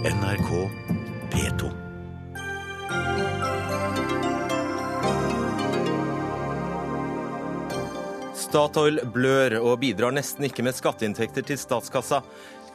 [0.00, 0.50] NRK
[1.28, 1.66] P2.
[8.32, 12.22] Statoil blør og bidrar nesten ikke med skatteinntekter til statskassa.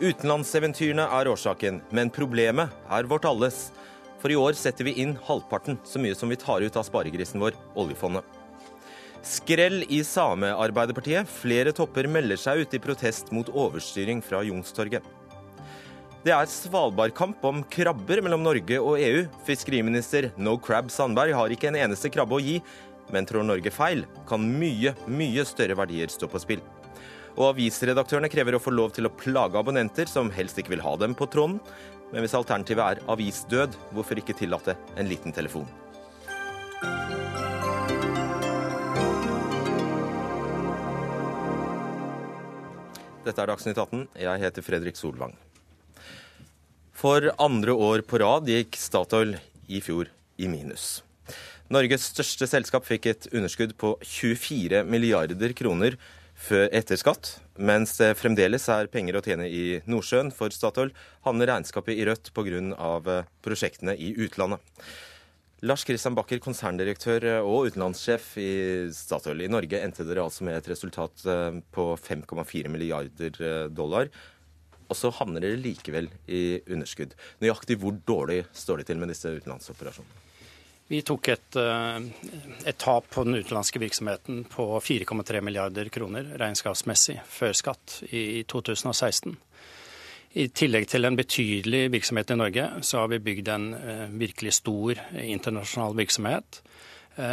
[0.03, 3.71] Utenlandseventyrene er årsaken, men problemet er vårt alles.
[4.21, 7.41] For i år setter vi inn halvparten så mye som vi tar ut av sparegrisen
[7.41, 8.21] vår, oljefondet.
[9.25, 11.25] Skrell i Samearbeiderpartiet.
[11.41, 15.14] Flere topper melder seg ut i protest mot overstyring fra Youngstorget.
[16.25, 19.27] Det er Svalbardkamp om krabber mellom Norge og EU.
[19.45, 22.55] Fiskeriminister No Crab Sandberg har ikke en eneste krabbe å gi,
[23.13, 26.65] men tror Norge feil, kan mye, mye større verdier stå på spill.
[27.35, 30.95] Og avisredaktørene krever å få lov til å plage abonnenter som helst ikke vil ha
[30.97, 31.61] dem på tråden.
[32.09, 35.69] Men hvis alternativet er avisdød, hvorfor ikke tillate en liten telefon?
[43.29, 44.07] Dette er Dagsnytt 18.
[44.25, 45.37] Jeg heter Fredrik Solvang.
[47.05, 49.35] For andre år på rad gikk Statoil
[49.69, 50.07] i fjor
[50.41, 51.03] i minus.
[51.69, 55.99] Norges største selskap fikk et underskudd på 24 milliarder kroner
[56.49, 57.35] etter skatt.
[57.61, 60.95] Mens det fremdeles er penger å tjene i Nordsjøen for Statoil,
[61.29, 63.21] havner regnskapet i rødt pga.
[63.45, 64.65] prosjektene i utlandet.
[65.61, 68.51] Lars Kristian Bakker, konserndirektør og utenlandssjef i
[68.93, 69.45] Statoil.
[69.45, 71.21] I Norge endte dere altså med et resultat
[71.69, 74.09] på 5,4 milliarder dollar.
[74.85, 77.15] Og så havner dere likevel i underskudd.
[77.41, 80.21] Nøyaktig hvor dårlig står det til med disse utenlandsoperasjonene?
[80.87, 87.55] Vi tok et, et, tap på den utenlandske virksomheten på 4,3 milliarder kroner regnskapsmessig før
[87.57, 89.33] skatt i 2016.
[90.37, 93.67] I tillegg til en betydelig virksomhet i Norge, så har vi bygd en
[94.19, 96.59] virkelig stor internasjonal virksomhet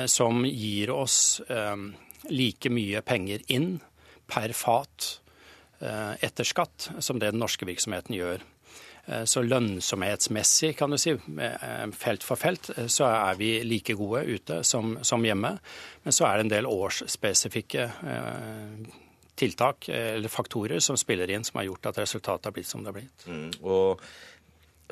[0.09, 1.43] som gir oss
[2.31, 3.75] like mye penger inn
[4.33, 5.09] per fat
[5.83, 8.43] etter skatt som det den norske virksomheten gjør.
[9.27, 11.17] Så lønnsomhetsmessig, kan du si,
[11.99, 15.57] felt for felt, så er vi like gode ute som, som hjemme.
[16.05, 17.89] Men så er det en del årsspesifikke
[19.43, 22.93] tiltak eller faktorer som spiller inn, som har gjort at resultatet har blitt som det
[22.93, 23.27] har blitt.
[23.27, 24.05] Mm, og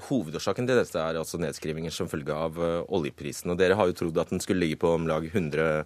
[0.00, 2.56] Hovedårsaken til dette er altså nedskrivinger som følge av
[2.88, 3.52] oljeprisen.
[3.52, 5.84] og Dere har jo trodd at den skulle ligge på om lag 100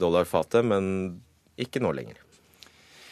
[0.00, 1.20] dollar fatet, men
[1.60, 2.18] ikke nå lenger.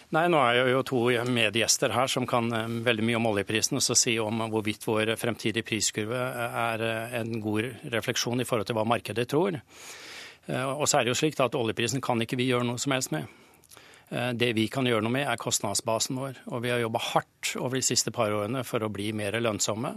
[0.08, 0.98] Nei, nå er jeg jo to
[1.28, 2.48] medgjester her som kan
[2.84, 6.16] veldig mye om oljeprisen, og så si om hvorvidt vår fremtidige priskurve
[6.48, 6.84] er
[7.18, 9.58] en god refleksjon i forhold til hva markedet tror.
[10.48, 13.12] Og så er det jo slik at oljeprisen kan ikke vi gjøre noe som helst
[13.12, 13.28] med.
[14.08, 16.40] Det vi kan gjøre noe med, er kostnadsbasen vår.
[16.48, 19.92] Og vi har jobba hardt over de siste par årene for å bli mer lønnsomme.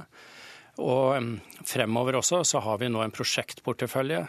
[0.84, 4.26] Og fremover også så har vi nå en prosjektportefølje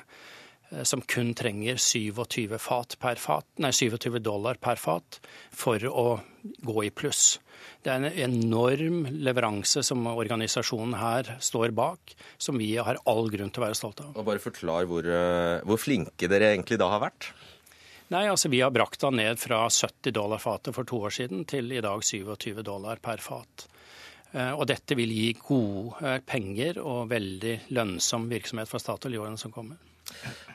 [0.89, 5.21] som kun trenger 27, fat per fat, nei, 27 dollar per fat
[5.53, 6.07] for å
[6.43, 7.39] gå i pluss.
[7.83, 13.53] Det er en enorm leveranse som organisasjonen her står bak, som vi har all grunn
[13.53, 14.17] til å være stolte av.
[14.17, 15.09] Og bare Forklar hvor,
[15.67, 17.31] hvor flinke dere egentlig da har vært?
[18.13, 21.47] Nei, altså Vi har brakt den ned fra 70 dollar fatet for to år siden
[21.49, 23.69] til i dag 27 dollar per fat.
[24.33, 29.53] Og dette vil gi gode penger og veldig lønnsom virksomhet for Statoil i årene som
[29.53, 29.81] kommer.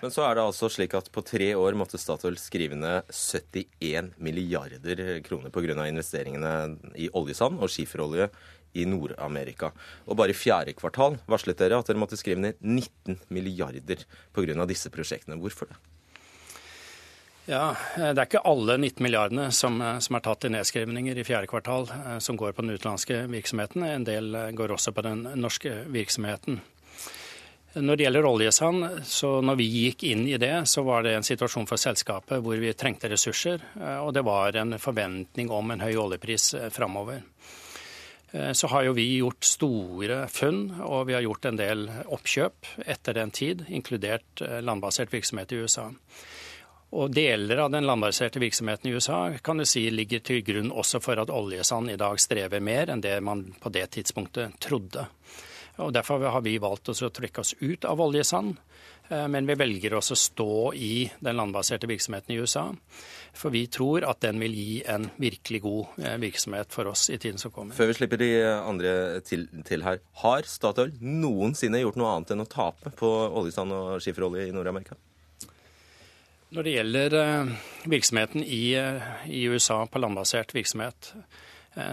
[0.01, 4.13] Men så er det altså slik at på tre år måtte Statoil skrive ned 71
[4.21, 5.87] milliarder kroner pga.
[5.87, 6.53] investeringene
[6.95, 8.29] i oljesand og skiferolje
[8.77, 9.71] i Nord-Amerika.
[10.05, 14.65] Og bare i fjerde kvartal varslet dere at dere måtte skrive ned 19 milliarder pga.
[14.65, 15.39] disse prosjektene.
[15.41, 15.77] Hvorfor det?
[17.47, 21.47] Ja, Det er ikke alle 19 milliardene som, som er tatt i nedskrivninger i fjerde
[21.47, 21.87] kvartal
[22.19, 23.83] som går på den utenlandske virksomheten.
[23.83, 26.59] En del går også på den norske virksomheten.
[27.73, 31.25] Når det gjelder oljesand, så når vi gikk inn i det, så var det en
[31.25, 33.61] situasjon for selskapet hvor vi trengte ressurser,
[34.01, 37.21] og det var en forventning om en høy oljepris framover.
[38.31, 43.19] Så har jo vi gjort store funn, og vi har gjort en del oppkjøp etter
[43.19, 45.89] den tid, inkludert landbasert virksomhet i USA.
[46.97, 51.01] Og deler av den landbaserte virksomheten i USA kan du si ligger til grunn også
[51.03, 55.07] for at oljesand i dag strever mer enn det man på det tidspunktet trodde.
[55.77, 58.57] Og Derfor har vi valgt oss å trekke oss ut av oljesand.
[59.07, 62.65] Men vi velger også å stå i den landbaserte virksomheten i USA.
[63.37, 67.39] For vi tror at den vil gi en virkelig god virksomhet for oss i tiden
[67.39, 67.77] som kommer.
[67.77, 68.91] Før vi slipper de andre
[69.23, 70.01] til, til her.
[70.23, 74.97] Har Statoil noensinne gjort noe annet enn å tape på oljesand og skiferolje i Nord-Amerika?
[76.51, 77.15] Når det gjelder
[77.91, 81.13] virksomheten i, i USA på landbasert virksomhet,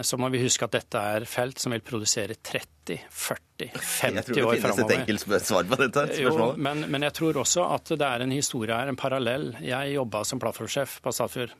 [0.02, 3.82] så må vi huske at dette er felt som vil produsere 30, 40, 50 år
[3.82, 4.16] framover.
[4.16, 6.58] Jeg tror det finnes et enkelt svar på dette spørsmålet.
[6.58, 9.50] Jo, men, men, jeg tror også at det er en historie her, en parallell.
[9.64, 11.54] Jeg jobba som plattformsjef på Statfjord.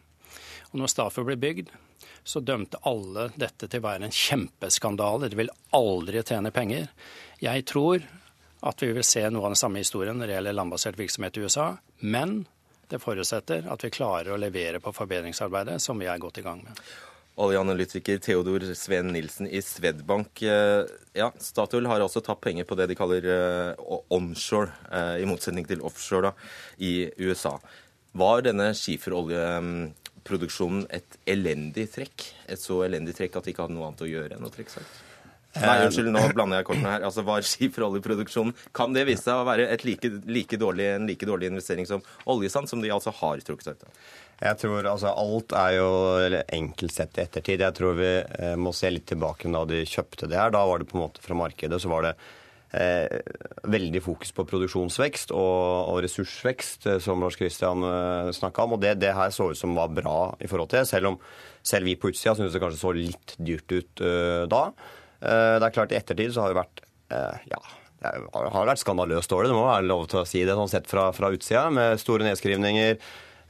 [0.72, 1.72] Og når Statfjord ble bygd,
[2.24, 5.28] så dømte alle dette til å være en kjempeskandale.
[5.28, 6.88] De vil aldri tjene penger.
[7.44, 8.04] Jeg tror
[8.64, 11.44] at vi vil se noe av den samme historien når det gjelder landbasert virksomhet i
[11.44, 11.74] USA.
[12.00, 12.46] Men
[12.88, 16.64] det forutsetter at vi klarer å levere på forbedringsarbeidet som vi er godt i gang
[16.64, 16.80] med.
[17.34, 20.42] Oljeanalytiker Theodor Sven Nilsen i Svedbank.
[20.42, 20.84] Eh,
[21.18, 23.74] ja, Statoil har altså tatt penger på det de kaller uh,
[24.14, 26.32] onshore, uh, i motsetning til offshore, da,
[26.78, 27.58] i USA.
[28.14, 32.24] Var denne skiferoljeproduksjonen et elendig trekk?
[32.46, 34.72] Et så elendig trekk at de ikke hadde noe annet å gjøre enn å trekke
[34.76, 34.94] seg ut?
[35.54, 37.04] Nei, unnskyld, nå blander jeg kortene her.
[37.06, 41.52] Altså, Var skiferoljeproduksjonen Kan det vise seg å være like, like dårlig, en like dårlig
[41.52, 43.92] investering som oljesand, som de altså har trukket seg ut av?
[44.44, 45.90] Jeg tror altså Alt er jo
[46.52, 47.62] enkelt sett i ettertid.
[47.64, 50.52] Jeg tror vi eh, må se litt tilbake da de kjøpte det her.
[50.52, 52.12] Da var det på en måte fra markedet så var det
[52.76, 53.22] eh,
[53.72, 55.60] veldig fokus på produksjonsvekst og,
[55.94, 58.76] og ressursvekst, eh, som Lars Kristian eh, snakka om.
[58.76, 61.20] Og det, det, her så ut som var bra i forhold til det, selv om
[61.64, 64.66] selv vi på utsida syntes det kanskje så litt dyrt ut eh, da.
[65.24, 67.58] Eh, det er klart I ettertid så har det vært ja,
[68.00, 70.88] det har vært skandaløst dårlig, det må være lov til å si det, sånn sett
[70.90, 72.96] fra, fra utsida, med store nedskrivninger.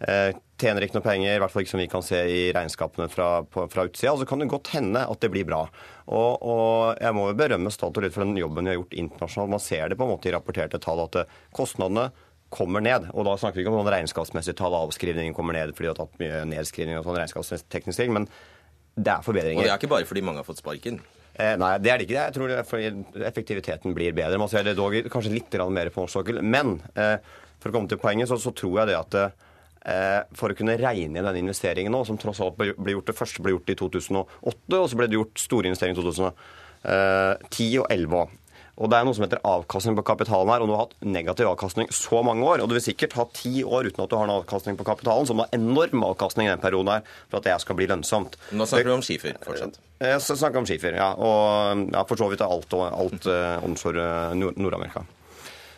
[0.05, 3.09] Eh, tjener ikke noe penger, i hvert fall ikke som vi kan se i regnskapene
[3.11, 4.13] fra, på, fra utsida.
[4.15, 5.65] Og så kan det godt hende at det blir bra.
[6.05, 9.55] Og, og jeg må jo berømme Statoil litt for den jobben vi har gjort internasjonalt.
[9.57, 11.25] Man ser det på en måte i rapporterte tall at
[11.57, 12.11] kostnadene
[12.55, 13.09] kommer ned.
[13.15, 16.01] Og da snakker vi ikke om noen regnskapsmessige tall, avskrivningen kommer ned fordi du har
[16.05, 18.29] tatt mye nedskrivning og sånn regnskapsteknisk ting, men
[18.95, 19.65] det er forbedringer.
[19.65, 21.01] Og det er ikke bare fordi mange har fått sparken?
[21.35, 22.21] Eh, nei, det er det ikke.
[22.21, 24.39] Jeg tror det effektiviteten blir bedre.
[24.39, 26.39] Man ser det dog kanskje litt mer på norsk sokkel.
[26.47, 27.17] Men eh,
[27.59, 29.35] for å komme til poenget, så, så tror jeg det at eh,
[29.85, 33.45] for å kunne regne inn denne investeringen nå, som tross alt ble, gjort det første
[33.45, 36.31] ble gjort i 2008, og så ble det gjort store investeringer i 2010
[36.89, 38.41] eh, og 2011 òg.
[38.75, 41.47] Og det er noe som heter avkastning på kapitalen her, og du har hatt negativ
[41.47, 42.63] avkastning så mange år.
[42.63, 45.29] Og du vil sikkert ha ti år uten at du har en avkastning på kapitalen,
[45.31, 48.35] som har enorm avkastning i den perioden her, for at det skal bli lønnsomt.
[48.51, 49.79] Nå snakker du om skifer fortsatt?
[50.03, 51.13] Jeg snakker om skifer, ja.
[51.15, 55.05] Og ja, for så vidt alt, alt uh, onshore Nord-Amerika.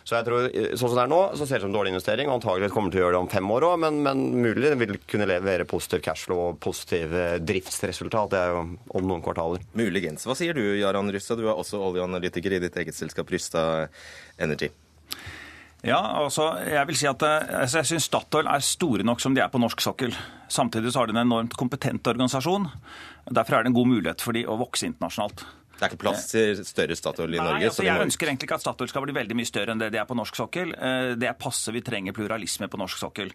[0.07, 0.45] Så jeg tror,
[0.79, 2.93] sånn som det er nå, så ser det ut som dårlig investering, og antagelig kommer
[2.93, 5.65] til å gjøre det om fem år òg, men, men, mulig det vil kunne levere
[5.67, 8.31] positiv cashflow og positiv eh, driftsresultat.
[8.31, 8.61] Det er jo
[8.95, 9.65] om noen kvartaler.
[9.75, 10.23] Muligens.
[10.29, 11.41] Hva sier du, Jaran Rystad?
[11.41, 13.91] Du er også oljeanalytiker i ditt eget selskap Rystad
[14.39, 14.71] Energy.
[15.83, 19.35] Ja, altså, jeg vil si at eh, altså, jeg syns Statoil er store nok som
[19.35, 20.15] de er på norsk sokkel.
[20.47, 22.71] Samtidig så har de en enormt kompetent organisasjon.
[23.27, 25.43] Derfor er det en god mulighet for de å vokse internasjonalt.
[25.77, 27.59] Det er ikke plass til større Statoil i Norge?
[27.59, 29.91] Nei, altså, jeg ønsker egentlig ikke at Statoil skal bli veldig mye større enn det
[29.93, 30.73] de er på norsk sokkel.
[30.73, 31.73] Eh, det er passe.
[31.73, 33.29] Vi trenger pluralisme på norsk sokkel.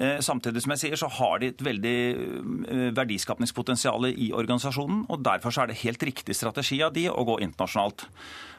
[0.00, 5.04] Eh, samtidig som jeg sier, så har de et veldig eh, verdiskapningspotensial i organisasjonen.
[5.12, 8.08] og Derfor er det helt riktig strategi av de å gå internasjonalt.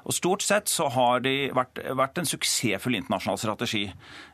[0.06, 3.88] Og Stort sett så har de vært, vært en suksessfull internasjonal strategi.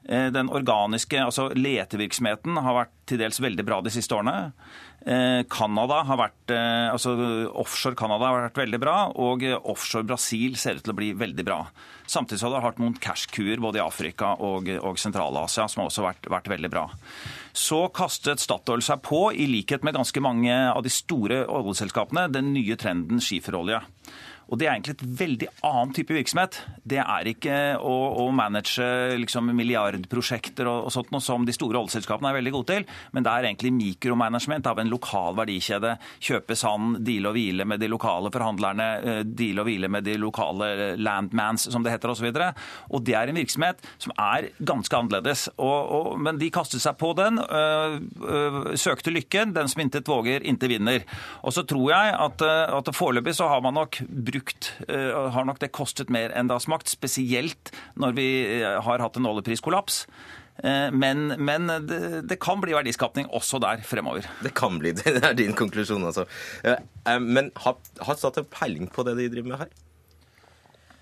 [0.03, 4.51] Den organiske, altså letevirksomheten, har vært til dels veldig bra de siste årene.
[5.01, 7.15] Canada har vært, altså
[7.57, 11.45] Offshore Canada har vært veldig bra, og offshore Brasil ser ut til å bli veldig
[11.47, 11.63] bra.
[12.11, 16.05] Samtidig har det vært noen cash-kuer både i Afrika og, og Sentral-Asia som har også
[16.05, 16.85] vært, vært veldig bra.
[17.53, 22.51] Så kastet Statoil seg på, i likhet med ganske mange av de store oljeselskapene, den
[22.55, 23.81] nye trenden skiferolje.
[24.51, 26.57] Og Det er egentlig et veldig annen type virksomhet.
[26.83, 28.83] Det er ikke å, å manage
[29.21, 33.23] liksom, milliardprosjekter og, og sånt noe som de store oljeselskapene er veldig gode til, men
[33.23, 35.93] det er egentlig mikromanagement av en lokal verdikjede.
[36.19, 40.17] Kjøpe sand, deale og hvile med de lokale forhandlerne, eh, deale og hvile med de
[40.19, 40.69] lokale
[40.99, 42.27] landmans, som det heter, osv.
[42.27, 45.45] Og, så og det er en virksomhet som er ganske annerledes.
[45.55, 49.55] Og, og, men de kastet seg på den, øh, øh, søkte lykken.
[49.55, 51.07] Den som intet våger, intet vinner.
[51.47, 55.45] Og så tror jeg at, at foreløpig så har man nok brukt brukt, eh, har
[55.45, 56.89] nok det kostet mer enn det har smakt.
[56.89, 58.29] Spesielt når vi
[58.61, 60.07] eh, har hatt en oljepriskollaps.
[60.63, 64.27] Eh, men, men det, det, kan bli verdiskapning også der fremover.
[64.43, 66.25] Det kan bli, det er din konklusjon, altså.
[67.19, 69.71] Men har, har Statoil peiling på det de driver med her?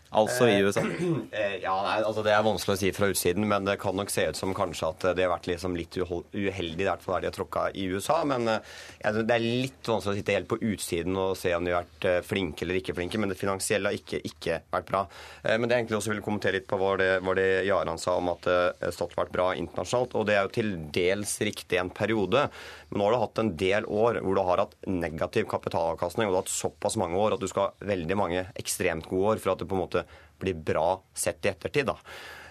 [0.09, 0.81] Altså i USA?
[1.29, 4.09] Eh, ja, nei, altså Det er vanskelig å si fra utsiden, men det kan nok
[4.11, 7.29] se ut som kanskje at det har vært liksom litt uheldig, hvert fall der de
[7.29, 8.17] har tråkka i USA.
[8.27, 8.71] Men eh,
[9.03, 11.85] ja, det er litt vanskelig å sitte helt på utsiden og se om de har
[11.85, 13.21] vært eh, flinke eller ikke flinke.
[13.21, 15.03] Men det finansielle har ikke, ikke vært bra.
[15.45, 18.17] Men det jeg egentlig også vil kommentere litt på, var det, var det Jaran sa
[18.19, 20.17] om at Statoil har vært bra internasjonalt.
[20.17, 22.47] Og det er jo til dels riktig en periode.
[22.89, 26.33] Men nå har du hatt en del år hvor du har hatt negativ kapitalavkastning, og
[26.33, 29.43] du har hatt såpass mange år at du skal ha veldig mange ekstremt gode år
[29.43, 29.98] for at du på en måte
[30.41, 31.89] blir bra sett i ettertid.
[31.89, 31.97] da.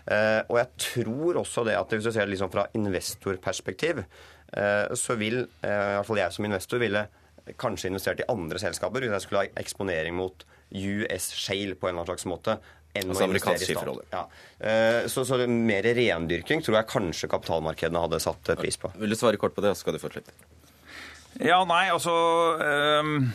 [0.09, 4.01] Eh, og jeg tror også det at hvis du ser det liksom fra investorperspektiv,
[4.57, 7.05] eh, så vil eh, i hvert fall jeg som investor ville
[7.61, 11.95] kanskje investert i andre selskaper hvis jeg skulle ha eksponering mot US Shale på en
[11.95, 12.59] eller annen slags måte.
[12.97, 14.05] Enn altså amerikansk skiferolje.
[14.13, 14.23] Ja.
[15.13, 18.91] Så, så mer rendyrking tror jeg kanskje kapitalmarkedene hadde satt pris på.
[19.01, 20.33] Vil du svare kort på det, så skal du få slippe.
[21.45, 22.13] Ja, nei, altså
[22.65, 23.29] øh,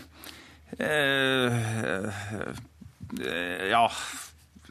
[0.82, 2.10] øh,
[3.70, 3.86] Ja.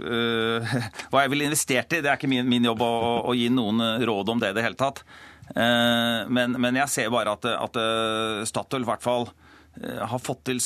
[0.01, 0.73] Øh,
[1.13, 2.95] hva jeg ville investert i, det er ikke min, min jobb å,
[3.29, 5.05] å, gi noen råd om det i det hele tatt.
[5.53, 7.79] Uh, men, men, jeg ser bare at, at
[8.49, 9.27] Statoil i hvert fall
[9.83, 10.61] har fått til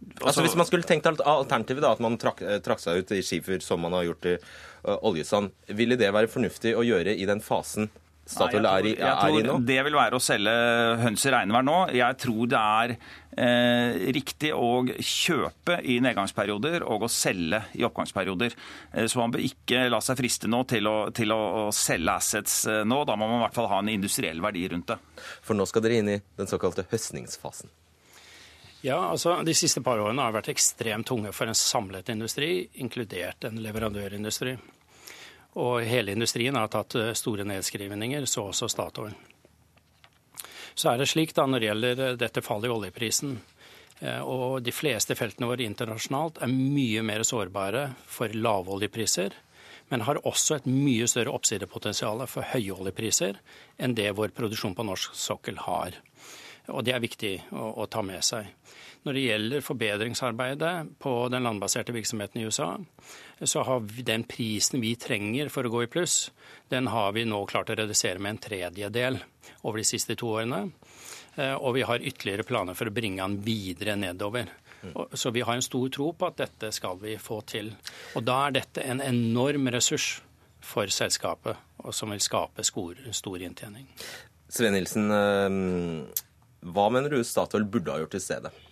[0.00, 3.20] Altså, altså, Hvis man skulle tenkt alternativet, da, at man trakk, trakk seg ut i
[3.24, 7.26] skifer som man har gjort i uh, oljesand, ville det være fornuftig å gjøre i
[7.28, 7.90] den fasen
[8.30, 9.56] Statoil er, i, er i nå?
[9.66, 10.52] Det vil være å selge
[11.00, 11.78] høns i regnvær nå.
[11.98, 18.54] Jeg tror det er eh, riktig å kjøpe i nedgangsperioder og å selge i oppgangsperioder.
[18.94, 22.14] Eh, så man bør ikke la seg friste nå til å, til å, å selge
[22.14, 23.02] assets eh, nå.
[23.08, 25.00] Da må man i hvert fall ha en industriell verdi rundt det.
[25.42, 27.72] For nå skal dere inn i den såkalte høstningsfasen.
[28.86, 33.44] Ja, altså De siste par årene har vært ekstremt tunge for en samlet industri, inkludert
[33.44, 34.54] en leverandørindustri.
[35.58, 39.16] Og hele industrien har tatt eh, store nedskrivninger, så også Statoil.
[40.74, 43.38] Så er det slik da når det gjelder eh, dette fallet i oljeprisen,
[44.00, 49.34] eh, og de fleste feltene våre internasjonalt er mye mer sårbare for lavoljepriser,
[49.90, 53.40] men har også et mye større oppsidepotensial for høye oljepriser
[53.82, 55.98] enn det vår produksjon på norsk sokkel har.
[56.70, 58.48] Og det er viktig å, å ta med seg.
[59.06, 62.74] Når det gjelder forbedringsarbeidet på den landbaserte virksomheten i USA,
[63.40, 66.30] så har vi den prisen vi trenger for å gå i pluss,
[66.68, 69.18] den har vi nå klart å redusere med en tredjedel
[69.62, 70.66] over de siste to årene.
[71.36, 74.52] Eh, og vi har ytterligere planer for å bringe den videre nedover.
[75.12, 77.74] Så vi har en stor tro på at dette skal vi få til.
[78.16, 80.14] Og da er dette en enorm ressurs
[80.64, 83.88] for selskapet, og som vil skape stor inntjening.
[84.50, 86.24] Sven Nilsen, eh,
[86.60, 88.66] hva mener du Statoil burde ha gjort i stedet?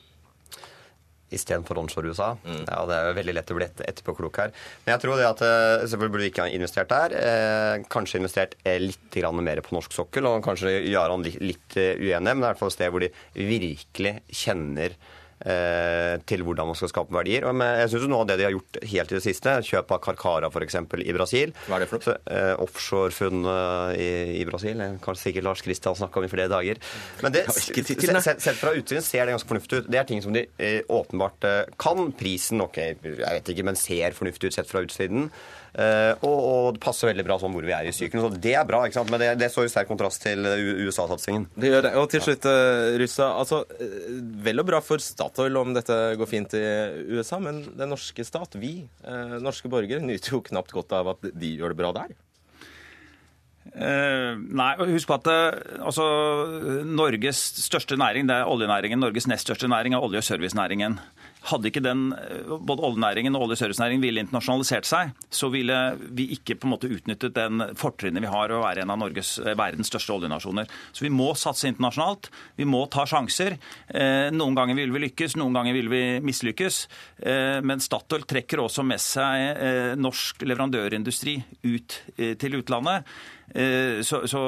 [1.28, 2.30] istedenfor onshore USA.
[2.40, 2.62] Mm.
[2.64, 4.54] Ja, Det er jo veldig lett å bli etterpåklok her.
[4.86, 7.14] Men jeg tror det at eh, selvfølgelig burde vi ikke ha investert der.
[7.18, 11.76] Eh, kanskje investert eh, litt mer på norsk sokkel, og kanskje gjøre han litt, litt
[11.76, 16.42] uenig, men det er i hvert fall et sted hvor de virkelig kjenner Eh, til
[16.42, 17.44] hvordan man skal skape verdier.
[17.46, 20.00] Og jeg synes Noe av det de har gjort helt i det siste, kjøp av
[20.04, 20.78] Carcara f.eks.
[21.04, 22.16] i Brasil Hva er det for noe?
[22.32, 23.46] Eh, Offshorefunn
[23.94, 24.08] i,
[24.40, 24.80] i, Brasil.
[25.04, 26.80] Kanskje sikkert Lars Kristian snakka om i flere dager.
[27.22, 29.90] Men det, sett fra utsiden ser det ganske fornuftig ut.
[29.92, 32.12] Det er ting som de eh, åpenbart eh, kan.
[32.18, 35.28] Prisen, ok, jeg vet ikke, men ser fornuftig ut sett fra utsiden.
[35.78, 38.24] Uh, og, og, det passer veldig bra sånn hvor vi er i sykelen.
[38.24, 39.12] Så det er bra, ikke sant?
[39.14, 40.42] men det, det står i sterk kontrast til
[40.88, 41.44] USA-satsingen.
[41.54, 41.92] Det gjør det.
[42.00, 43.28] Og til slutt, uh, Russa.
[43.38, 43.60] Altså,
[44.42, 46.64] vel og bra for Statoil om dette går fint i
[47.14, 48.72] USA, men den norske stat, vi
[49.38, 52.16] norske borgere, nyter jo knapt godt av at de gjør det bra der.
[53.68, 55.28] Uh, nei, husk på at
[55.78, 56.08] altså,
[56.88, 58.98] Norges største næring det er oljenæringen.
[58.98, 60.98] Norges nest største næring er olje- og servicenæringen.
[61.48, 65.76] Hadde ikke den, eh, både oljenæringen og oljeservicenæringen ville internasjonalisert seg, så ville
[66.12, 69.38] vi ikke på en måte utnyttet den fortrinnet vi har å være en av Norges,
[69.38, 70.68] eh, verdens største oljenasjoner.
[70.92, 72.28] Så vi må satse internasjonalt.
[72.58, 73.58] Vi må ta sjanser.
[73.88, 76.86] Eh, noen ganger vil vi lykkes, noen ganger vil vi mislykkes.
[77.62, 81.96] Men Statoil trekker også med seg norsk leverandørindustri ut
[82.38, 83.04] til utlandet.
[84.04, 84.40] Så, så,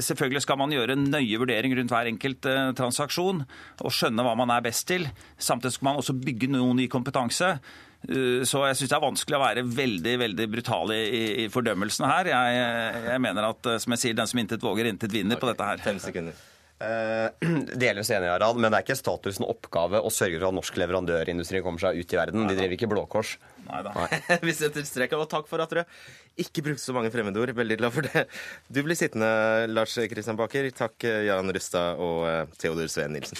[0.00, 3.44] selvfølgelig skal man gjøre en nøye vurdering rundt hver enkelt transaksjon
[3.84, 5.06] og skjønne hva man er best til.
[5.38, 7.56] Samtidig skal man også bygge noen ny kompetanse.
[8.04, 11.04] Så jeg syns det er vanskelig å være veldig veldig brutal i,
[11.44, 12.28] i fordømmelsene her.
[12.34, 12.58] Jeg,
[13.06, 15.80] jeg, mener at som jeg sier, den som intet våger, intet vinner på dette her.
[15.80, 16.36] Fem sekunder.
[16.84, 17.30] Uh,
[17.84, 21.62] delvis enig, Harald, men det er ikke statusen oppgave å sørge for at norsk leverandørindustri
[21.64, 22.48] kommer seg ut i verden.
[22.50, 23.36] De driver ikke Blå Kors.
[23.68, 23.94] Neida.
[23.94, 24.20] Nei.
[24.48, 25.86] Vi setter strek og takk for at dere
[26.40, 27.54] ikke brukte så mange fremmedord.
[27.56, 28.26] Veldig glad for det.
[28.66, 29.30] Du blir sittende,
[29.70, 30.66] Lars Kristian Baker.
[30.74, 33.38] Takk, Jan Rustad og eh, Theodor Sveen Nilsen.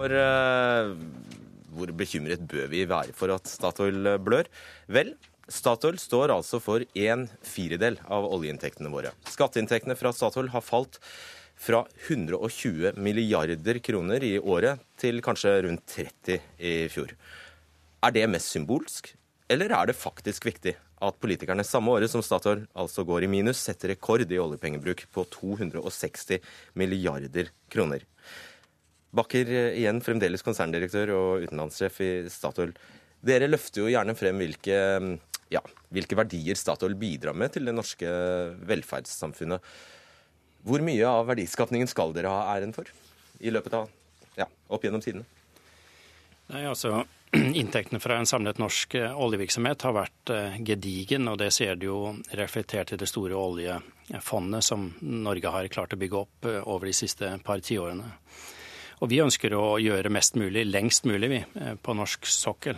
[0.00, 0.94] For uh,
[1.76, 4.48] hvor bekymret bør vi være for at Statoil blør?
[4.88, 5.12] Vel,
[5.44, 9.12] Statoil står altså for en firedel av oljeinntektene våre.
[9.28, 10.96] Skatteinntektene fra Statoil har falt
[11.60, 17.12] fra 120 milliarder kroner i året til kanskje rundt 30 i fjor.
[18.00, 19.12] Er det mest symbolsk,
[19.52, 23.60] eller er det faktisk viktig at politikerne samme året som Statoil altså går i minus,
[23.60, 26.40] setter rekord i oljepengebruk på 260
[26.80, 28.08] milliarder kroner?
[29.16, 32.74] Bakker, igjen fremdeles konserndirektør og utenlandssjef i Statoil.
[33.26, 34.76] Dere løfter jo gjerne frem hvilke,
[35.52, 38.12] ja, hvilke verdier Statoil bidrar med til det norske
[38.70, 39.72] velferdssamfunnet.
[40.62, 42.88] Hvor mye av verdiskapningen skal dere ha æren for
[43.40, 43.88] i løpet av
[44.38, 45.26] ja, opp gjennom tidene?
[46.50, 47.04] Nei, altså
[47.60, 51.86] Inntektene fra en samlet norsk eh, oljevirksomhet har vært eh, gedigen, og det ser du
[51.86, 51.98] jo
[52.34, 56.96] reflektert i det store oljefondet som Norge har klart å bygge opp eh, over de
[56.96, 58.10] siste par tiårene.
[59.00, 61.40] Og vi ønsker å gjøre mest mulig, lengst mulig, vi,
[61.80, 62.76] på norsk sokkel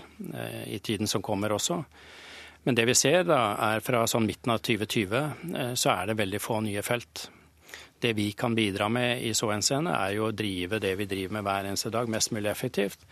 [0.70, 1.80] i tiden som kommer også.
[2.62, 6.40] Men det vi ser da, er fra sånn midten av 2020 så er det veldig
[6.42, 7.24] få nye felt.
[8.02, 11.36] Det vi kan bidra med i så henseende, er jo å drive det vi driver
[11.38, 13.02] med hver eneste dag, mest mulig effektivt.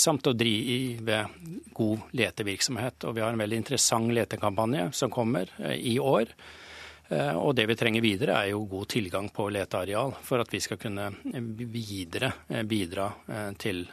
[0.00, 1.22] Samt å drive
[1.76, 3.04] god letevirksomhet.
[3.04, 6.64] Og vi har en veldig interessant letekampanje som kommer i år Eh,
[7.08, 10.78] og det vi trenger videre, er jo god tilgang på leteareal for at vi skal
[10.80, 11.10] kunne
[11.70, 13.84] videre eh, bidra eh, til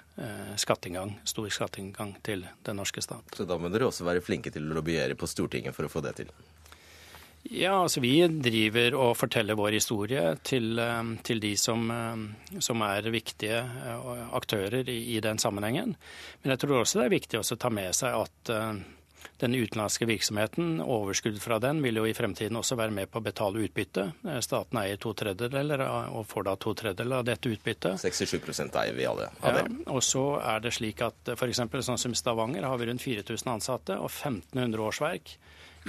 [0.58, 3.34] skatteinngang, stor skatteinngang til den norske stat.
[3.34, 6.04] Så da må dere også være flinke til å lobbyere på Stortinget for å få
[6.06, 6.30] det til?
[7.50, 10.80] Ja, altså Vi driver og forteller vår historie til,
[11.26, 11.90] til de som,
[12.62, 13.58] som, er viktige
[14.38, 15.98] aktører i, i, den sammenhengen.
[16.44, 18.54] Men jeg tror også det er viktig å ta med seg at
[19.42, 23.26] den utenlandske virksomheten, overskudd fra den, vil jo i fremtiden også være med på å
[23.26, 24.10] betale utbytte.
[24.28, 28.00] Eh, staten eier to tredjedeler og får da to tredjedeler av dette utbyttet.
[28.04, 29.66] 67 eier vi alle av det.
[29.68, 31.64] Ja, og så er det slik at f.eks.
[31.90, 35.38] sånn som Stavanger har vi rundt 4000 ansatte og 1500 årsverk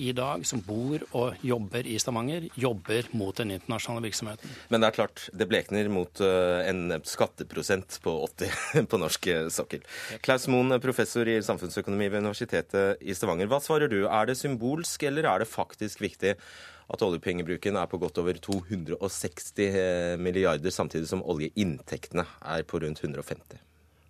[0.01, 4.53] i dag som bor og jobber i Stavanger, jobber mot den internasjonale virksomheten.
[4.73, 9.49] Men det er klart, det blekner mot eh, en skatteprosent på 80 på norsk eh,
[9.55, 9.85] sokkel.
[10.25, 13.51] Klaus Moen, professor i samfunnsøkonomi ved Universitetet i Stavanger.
[13.51, 14.05] Hva svarer du?
[14.07, 16.37] Er det symbolsk, eller er det faktisk viktig
[16.85, 23.01] at oljepengebruken er på godt over 260 eh, milliarder, samtidig som oljeinntektene er på rundt
[23.05, 23.63] 150?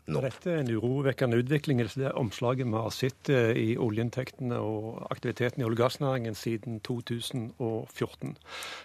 [0.07, 0.21] Nå.
[0.25, 5.63] Dette er en urovekkende utvikling det omslaget vi har sett eh, i oljeinntektene og aktiviteten
[5.63, 8.37] i olje- og gassnæringen siden 2014.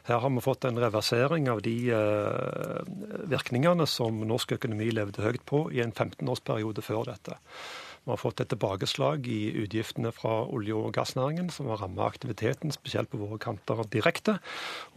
[0.09, 2.79] Her har vi fått en reversering av de eh,
[3.31, 7.39] virkningene som norsk økonomi levde høyt på i en 15-årsperiode før dette.
[8.09, 12.73] Vi har fått et tilbakeslag i utgiftene fra olje- og gassnæringen, som har rammet aktiviteten,
[12.73, 14.39] spesielt på våre kanter direkte.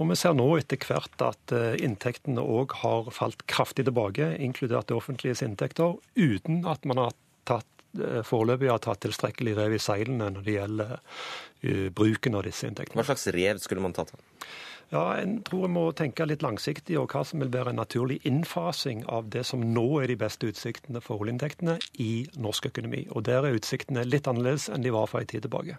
[0.00, 4.88] Og vi ser nå etter hvert at eh, inntektene òg har falt kraftig tilbake, inkludert
[4.88, 7.12] det offentliges inntekter, uten at man har
[7.44, 7.68] tatt
[8.00, 12.64] eh, foreløpig har tatt tilstrekkelig rev i seilene når det gjelder uh, bruken av disse
[12.64, 12.96] inntektene.
[13.02, 14.16] Hva slags rev skulle man tatt?
[14.92, 18.18] Ja, En tror jeg må tenke litt langsiktig, og hva som vil være en naturlig
[18.28, 23.06] innfasing av det som nå er de beste utsiktene for oljeinntektene i norsk økonomi.
[23.16, 25.78] Og Der er utsiktene litt annerledes enn de var for en tid tilbake.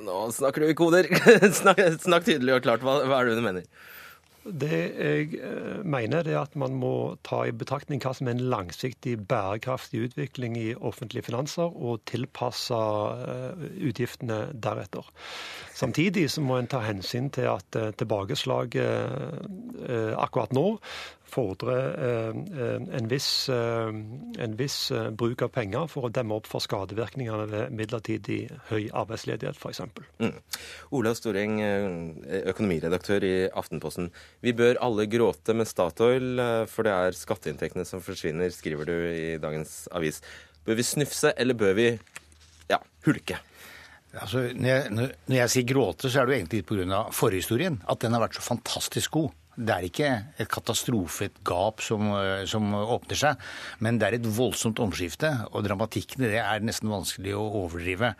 [0.00, 1.10] Nå snakker du i koder!
[1.60, 2.80] snakk, snakk, tydelig og klart.
[2.86, 3.68] Hva, hva er det du mener?
[4.42, 8.44] Det jeg eh, mener, er at man må ta i betraktning hva som er en
[8.50, 15.06] langsiktig bærekraftig utvikling i offentlige finanser, og tilpasse eh, utgiftene deretter.
[15.78, 18.80] Samtidig så må en ta hensyn til at eh, tilbakeslaget
[20.18, 20.66] akkurat nå
[21.32, 21.96] fordrer
[22.92, 24.76] en viss, en viss
[25.16, 29.80] bruk av penger for å demme opp for skadevirkningene ved midlertidig høy arbeidsledighet, f.eks.
[30.20, 30.36] Mm.
[30.98, 31.58] Olav Storeng,
[32.52, 34.10] økonomiredaktør i Aftenposten.
[34.44, 38.96] Vi bør alle gråte med Statoil, eh, for det er skatteinntektene som forsvinner, skriver du
[39.12, 40.22] i dagens avis.
[40.66, 41.88] Bør vi snufse, eller bør vi
[42.70, 43.40] ja, hulke?
[44.12, 47.04] Altså, når, jeg, når jeg sier gråte, så er det jo egentlig pga.
[47.16, 47.80] forhistorien.
[47.88, 49.30] At den har vært så fantastisk god.
[49.52, 50.10] Det er ikke
[50.40, 53.42] et katastrofe, et gap, som, eh, som, åpner seg,
[53.84, 55.28] men det er et voldsomt omskifte.
[55.52, 58.14] Og dramatikken i det er nesten vanskelig å overdrive.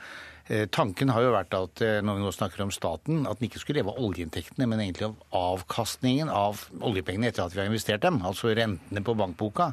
[0.48, 3.48] Eh, tanken har jo vært at eh, når vi nå snakker om staten, at den
[3.48, 7.70] ikke skulle leve av oljeinntektene, men egentlig av avkastningen av oljepengene etter at vi har
[7.70, 9.72] investert dem, altså rentene på bankboka.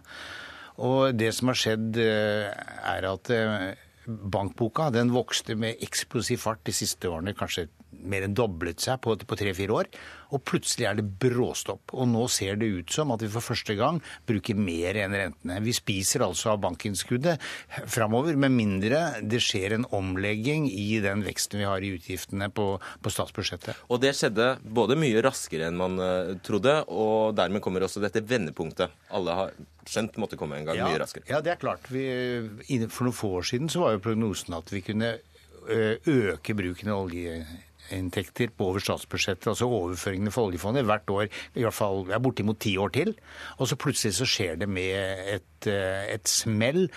[0.80, 3.32] Og det som har skjedd, er at
[4.08, 9.16] bankboka den vokste med eksplosiv fart de siste årene, kanskje mer enn doblet seg på,
[9.18, 9.90] på tre-fire år.
[10.30, 11.94] Og plutselig er det bråstopp.
[11.98, 13.98] Og nå ser det ut som at vi for første gang
[14.30, 15.58] bruker mer enn rentene.
[15.66, 17.42] Vi spiser altså av bankinnskuddet
[17.90, 22.68] framover, med mindre det skjer en omlegging i den veksten vi har i utgiftene på,
[22.78, 23.86] på statsbudsjettet.
[23.90, 28.24] Og det skjedde både mye raskere enn man uh, trodde, og dermed kommer også dette
[28.26, 28.94] vendepunktet.
[29.16, 29.56] Alle har
[29.90, 31.26] skjønt måtte komme en gang ja, mye raskere.
[31.32, 31.90] Ja, det er klart.
[31.90, 32.06] Vi,
[32.94, 35.16] for noen få år siden så var jo prognosen at vi kunne
[35.70, 37.42] øke bruken av olje
[37.96, 42.60] inntekter på over statsbudsjettet, altså overføringene for oljefondet, hvert år i hvert fall er bortimot
[42.62, 43.16] ti år til.
[43.58, 46.88] Og så plutselig så skjer det med et, eh, et smell.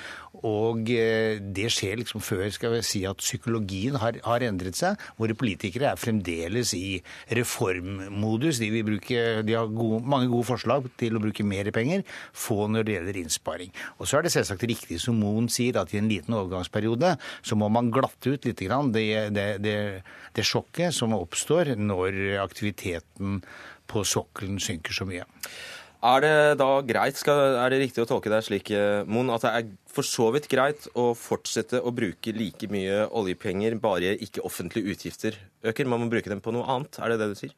[0.42, 5.00] Og eh, det skjer liksom før skal vi si at psykologien har, har endret seg.
[5.20, 8.60] Våre politikere er fremdeles i reformmodus.
[8.62, 12.66] De, vil bruke, de har gode, mange gode forslag til å bruke mer penger, få
[12.72, 13.72] når det gjelder innsparing.
[13.98, 17.58] Og så er det selvsagt riktig som Moen sier, at i en liten overgangsperiode så
[17.58, 19.76] må man glatte ut litt grann det, det, det,
[20.34, 23.42] det sjokket trykket som oppstår når aktiviteten
[23.86, 25.24] på sokkelen synker så mye.
[26.02, 29.42] Er det da greit, skal, er det riktig å tolke deg slik, eh, Mon, at
[29.42, 34.42] det er for så vidt greit å fortsette å bruke like mye oljepenger, bare ikke
[34.42, 35.86] offentlige utgifter øker?
[35.86, 37.54] Man må bruke dem på noe annet, er det det du sier?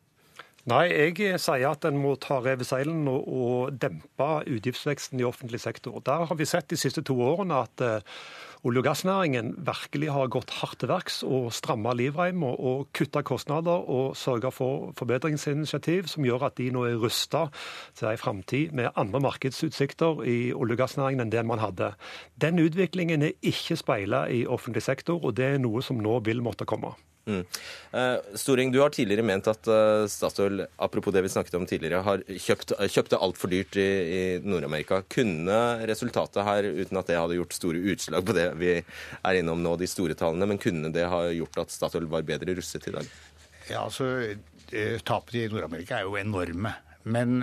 [0.68, 5.24] Nei, jeg sier at en må ta rev i seilene og, og dempe utgiftsveksten i
[5.24, 5.96] offentlig sektor.
[6.04, 8.20] Der har vi sett de siste to årene at uh,
[8.64, 13.84] olje- og gassnæringen virkelig har gått hardt til verks og stramma livreima og kutta kostnader
[13.92, 17.46] og sørga for forbedringsinitiativ som gjør at de nå er rusta
[17.94, 21.92] til ei framtid med andre markedsutsikter i olje- og gassnæringen enn det man hadde.
[22.40, 26.40] Den utviklingen er ikke speila i offentlig sektor, og det er noe som nå vil
[26.42, 26.94] måtte komme.
[27.26, 27.40] Mm.
[27.94, 32.02] Uh, Storing, du har tidligere ment at uh, Statoil apropos det vi snakket om tidligere,
[32.04, 35.00] har kjøpt, uh, kjøpte altfor dyrt i, i Nord-Amerika.
[35.08, 39.64] Kunne resultatet her, uten at det hadde gjort store utslag på det vi er innom
[39.64, 42.96] nå, de store tallene, men kunne det ha gjort at Statoil var bedre russet i
[42.98, 43.14] dag?
[43.70, 44.10] Ja, altså,
[45.06, 46.74] Tapene i Nord-Amerika er jo enorme.
[47.04, 47.36] Men,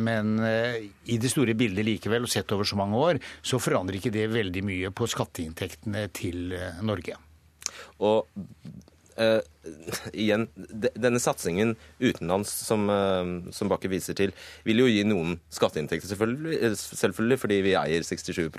[0.00, 4.12] men, i det store bildet likevel, og sett over så mange år, så forandrer ikke
[4.14, 6.56] det veldig mye på skatteinntektene til
[6.88, 7.18] Norge.
[8.02, 8.26] Og
[9.14, 9.38] Uh,
[10.10, 10.48] igjen,
[10.98, 13.22] denne satsingen utenlands som, uh,
[13.54, 14.32] som, Bakke viser til,
[14.66, 18.50] vil jo gi noen skatteinntekter, selvfølgelig, eh, selvfølgelig fordi vi eier 67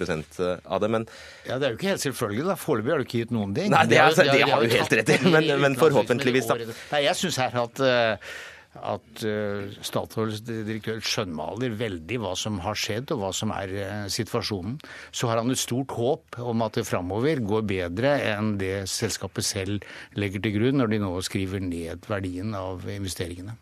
[0.64, 1.08] av det, men
[1.46, 2.48] Ja, Det er jo ikke helt selvfølgelig.
[2.48, 2.56] da.
[2.56, 3.70] Foreløpig har du ikke gitt noen ting.
[3.74, 6.58] Nei, det, er, det, det har du helt rett i, men, men forhåpentligvis, da.
[6.96, 8.36] Nei, jeg syns her at uh,
[8.84, 14.06] at uh, Statoils direktør skjønnmaler veldig hva som har skjedd og hva som er uh,
[14.12, 14.78] situasjonen.
[15.16, 19.48] Så har han et stort håp om at det framover går bedre enn det selskapet
[19.48, 19.86] selv
[20.20, 23.58] legger til grunn når de nå skriver ned verdien av investeringene.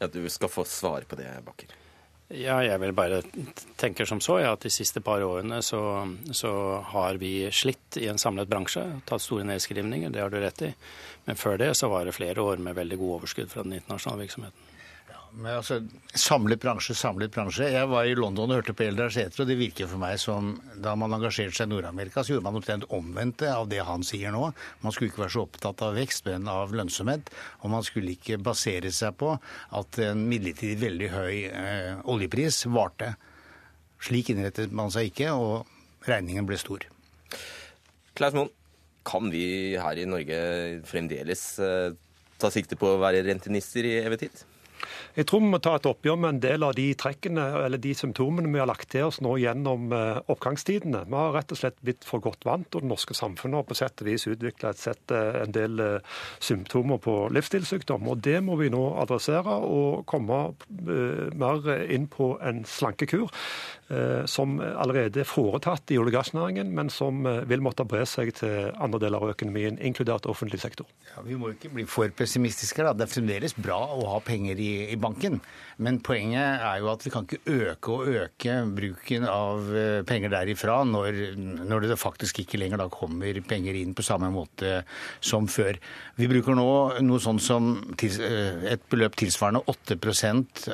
[0.00, 1.85] Ja, Du skal få svar på det, Bakker.
[2.28, 3.20] Ja, jeg vil bare
[3.78, 5.80] tenke som så ja, at de siste par årene så,
[6.34, 6.52] så,
[6.90, 8.82] har vi slitt i en samlet bransje.
[9.06, 10.72] Tatt store nedskrivninger, det har du rett i.
[11.28, 14.26] Men før det så var det flere år med veldig god overskudd fra den internasjonale
[14.26, 14.65] virksomheten.
[15.36, 15.82] Men altså,
[16.16, 17.66] Samlet bransje, samlet bransje.
[17.68, 20.54] Jeg var i London og hørte på Eldar Sætre, og det virker for meg som
[20.80, 24.32] da man engasjerte seg i Nord-Amerika, så gjorde man omtrent omvendte av det han sier
[24.32, 24.48] nå.
[24.80, 27.28] Man skulle ikke være så opptatt av vekst, men av lønnsomhet.
[27.60, 33.12] Og man skulle ikke basere seg på at en midlertidig veldig høy eh, oljepris varte.
[34.00, 36.88] Slik innrettet man seg ikke, og regningen ble stor.
[38.16, 38.52] Klaus Moen,
[39.06, 40.42] kan vi her i Norge
[40.88, 41.92] fremdeles eh,
[42.40, 44.46] ta sikte på å være rentenister i evig tid?
[45.16, 47.94] Jeg tror vi må ta et oppgjør med en del av de trekkene eller de
[47.96, 51.06] symptomene vi har lagt til oss nå gjennom eh, oppgangstidene.
[51.08, 53.78] Vi har rett og slett blitt for godt vant, og det norske samfunnet har på
[53.78, 58.10] sett og vis utvikla eh, en del eh, symptomer på livsstilssykdom.
[58.12, 60.42] Og Det må vi nå adressere og komme
[60.76, 63.32] mer inn på en slankekur.
[64.26, 68.72] Som allerede er foretatt i olje- og gassnæringen, men som vil måtte bre seg til
[68.82, 70.88] andre deler av økonomien, inkludert offentlig sektor.
[71.12, 72.82] Ja, vi må ikke bli for pessimistiske.
[72.82, 72.96] Da.
[72.98, 75.40] Det er fremdeles bra å ha penger i, i banken.
[75.82, 80.32] Men poenget er jo at vi kan ikke øke og øke bruken av eh, penger
[80.32, 81.18] derifra når,
[81.68, 84.78] når det faktisk ikke lenger da kommer penger inn på samme måte
[85.20, 85.76] som før.
[86.16, 86.68] Vi bruker nå
[87.04, 87.68] noe sånn som
[88.00, 89.98] eh, et beløp tilsvarende 8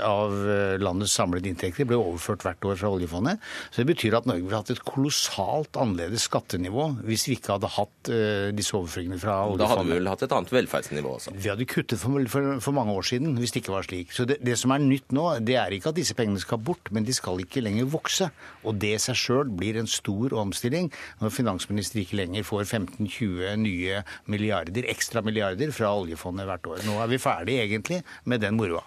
[0.07, 3.43] av eh, landets samlede inntekter ble overført hvert år fra oljefondet.
[3.73, 7.73] Så det betyr at Norge ville hatt et kolossalt annerledes skattenivå hvis vi ikke hadde
[7.75, 8.13] hatt
[8.55, 9.65] disse overføringene fra oljefondet.
[9.65, 11.35] Da hadde vi vel hatt et annet velferdsnivå også?
[11.35, 14.15] Vi hadde kuttet for, for, for mange år siden hvis det ikke var slik.
[14.15, 16.91] Så det, det, som er nytt nå, det er ikke at disse pengene skal bort,
[16.95, 18.29] men de skal ikke lenger vokse.
[18.67, 20.91] Og det i seg sjøl blir en stor omstilling
[21.23, 26.83] når finansminister ikke lenger får 15-20 nye milliarder, ekstra milliarder fra oljefondet hvert år.
[26.89, 28.85] Nå er vi ferdig egentlig med den moroa.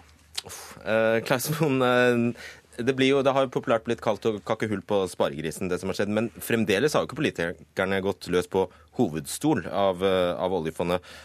[0.86, 4.84] Uh, Klaus Moen, uh, det, jo, det, har jo populært blitt kalt å kakke hull
[4.86, 6.14] på sparegrisen, det som har skjedd.
[6.14, 8.68] Men fremdeles har jo ikke politikerne gått løs på
[9.00, 11.16] hovedstol av, uh, av oljefondet.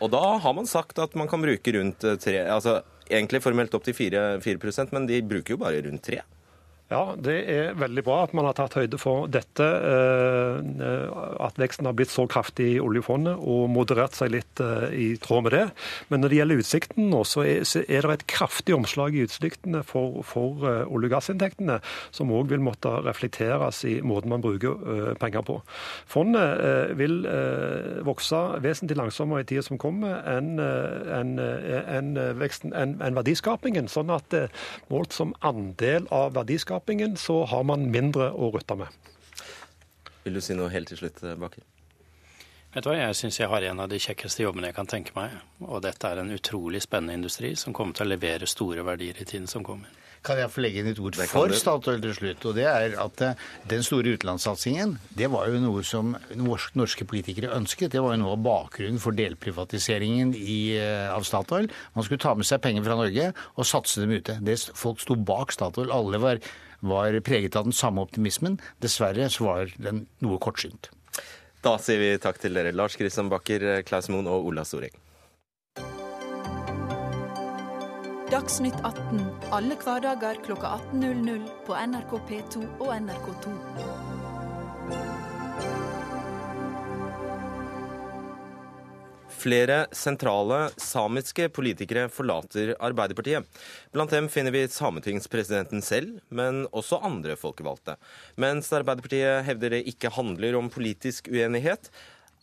[0.00, 2.78] Og da har man sagt at man kan bruke rundt tre altså
[3.10, 6.22] egentlig formelt opp til 4, 4% men de bruker jo bare rundt 3
[6.90, 9.62] ja, det er veldig bra at man har tatt høyde for dette.
[9.62, 15.06] Eh, at veksten har blitt så kraftig i oljefondet og moderert seg litt eh, i
[15.22, 15.62] tråd med det.
[16.10, 20.24] Men når det gjelder utsikten nå, så er det et kraftig omslag i utsiktene for,
[20.26, 21.78] for eh, olje- og gassinntektene,
[22.14, 25.56] som òg vil måtte reflekteres i måten man bruker penger på.
[26.10, 27.22] Fondet vil
[28.06, 33.88] vokse vesentlig langsommere i tida som kommer enn en, en, en, en verdiskapingen.
[33.90, 34.34] Sånn at
[34.92, 38.88] målt som andel av verdiskapingen verdiskapingen, så har man mindre å rutte med.
[40.24, 41.62] Vil du si noe helt til slutt, Bakker?
[42.72, 45.12] Vet du hva, Jeg syns jeg har en av de kjekkeste jobbene jeg kan tenke
[45.16, 45.30] meg.
[45.60, 49.24] Og dette er en utrolig spennende industri som kommer til å levere store verdier i
[49.24, 49.88] tiden som kommer.
[50.22, 52.44] Kan jeg få legge inn et ord for Statoil til slutt?
[52.44, 53.38] Og det er at eh,
[53.70, 57.94] den store utenlandssatsingen, det var jo noe som norske politikere ønsket.
[57.94, 61.70] Det var jo noe av bakgrunnen for delprivatiseringen i, eh, av Statoil.
[61.96, 64.36] Man skulle ta med seg penger fra Norge og satse dem ute.
[64.44, 65.88] Det, folk sto bak Statoil.
[65.88, 66.44] Alle var,
[66.80, 68.58] var preget av den samme optimismen.
[68.80, 70.90] Dessverre så var den noe kortsynt.
[71.60, 74.96] Da sier vi takk til dere, Lars Kristian Bakker, Klaus Moen og Ola Storeng.
[78.30, 83.56] Dagsnytt 18 alle hverdager klokka 18.00 på NRK P2 og NRK2.
[89.40, 93.46] Flere sentrale samiske politikere forlater Arbeiderpartiet.
[93.94, 97.96] Blant dem finner vi sametingspresidenten selv, men også andre folkevalgte.
[98.36, 101.88] Mens Arbeiderpartiet hevder det ikke handler om politisk uenighet,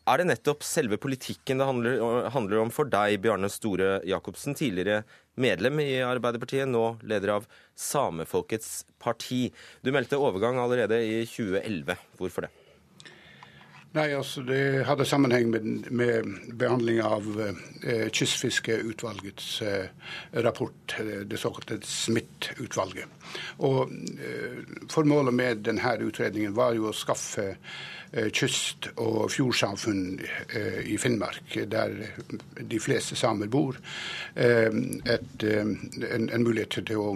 [0.08, 5.02] er det nettopp selve politikken det handler, om for deg, Bjarne Store Jacobsen, tidligere
[5.36, 9.50] medlem i Arbeiderpartiet, nå leder av Samefolkets parti.
[9.84, 12.00] Du meldte overgang allerede i 2011.
[12.22, 12.54] Hvorfor det?
[13.98, 16.28] Nei, altså Det hadde sammenheng med, med
[16.60, 17.26] behandling av
[17.82, 19.88] eh, Kystfiskeutvalgets eh,
[20.46, 23.10] rapport, eh, det såkalte Smith-utvalget.
[23.66, 23.90] Og
[24.22, 24.60] eh,
[24.94, 31.58] Formålet med denne utredningen var jo å skaffe eh, kyst- og fjordsamfunn eh, i Finnmark,
[31.66, 31.98] der
[32.62, 33.80] de fleste samer bor,
[34.38, 37.16] et, en, en, mulighet til å,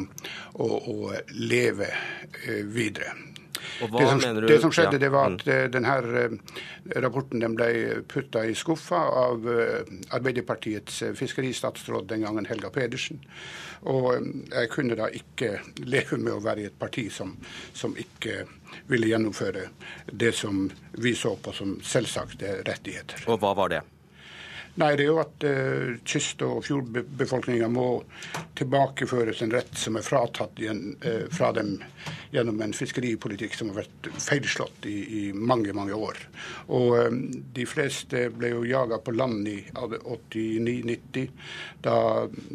[0.57, 1.91] å, å leve
[2.73, 3.13] videre.
[3.81, 5.97] Det som, det, som, skjedde, det var at uh, denne
[7.03, 9.81] rapporten den ble putta i skuffa av uh,
[10.15, 13.21] Arbeiderpartiets fiskeristatsråd den gangen, Helga Pedersen.
[13.89, 14.11] Og
[14.51, 17.33] jeg kunne da ikke leve med å være i et parti som,
[17.73, 18.43] som ikke
[18.91, 19.69] ville gjennomføre
[20.11, 20.67] det som
[21.01, 23.25] vi så på som selvsagte rettigheter.
[23.31, 23.81] Og hva var det?
[24.79, 27.87] Nei, det er jo at uh, kyst- og fjordbefolkninga må
[28.55, 31.73] tilbakeføres en rett som er fratatt igjen, uh, fra dem
[32.31, 36.21] gjennom en fiskeripolitikk som har vært feilslått i, i mange, mange år.
[36.71, 37.19] Og um,
[37.51, 41.27] de fleste ble jo jaga på land i 89-90,
[41.83, 41.97] da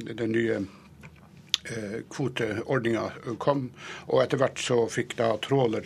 [0.09, 3.69] den nye uh, kvoteordninga kom.
[4.09, 5.85] Og etter hvert så fikk da tråler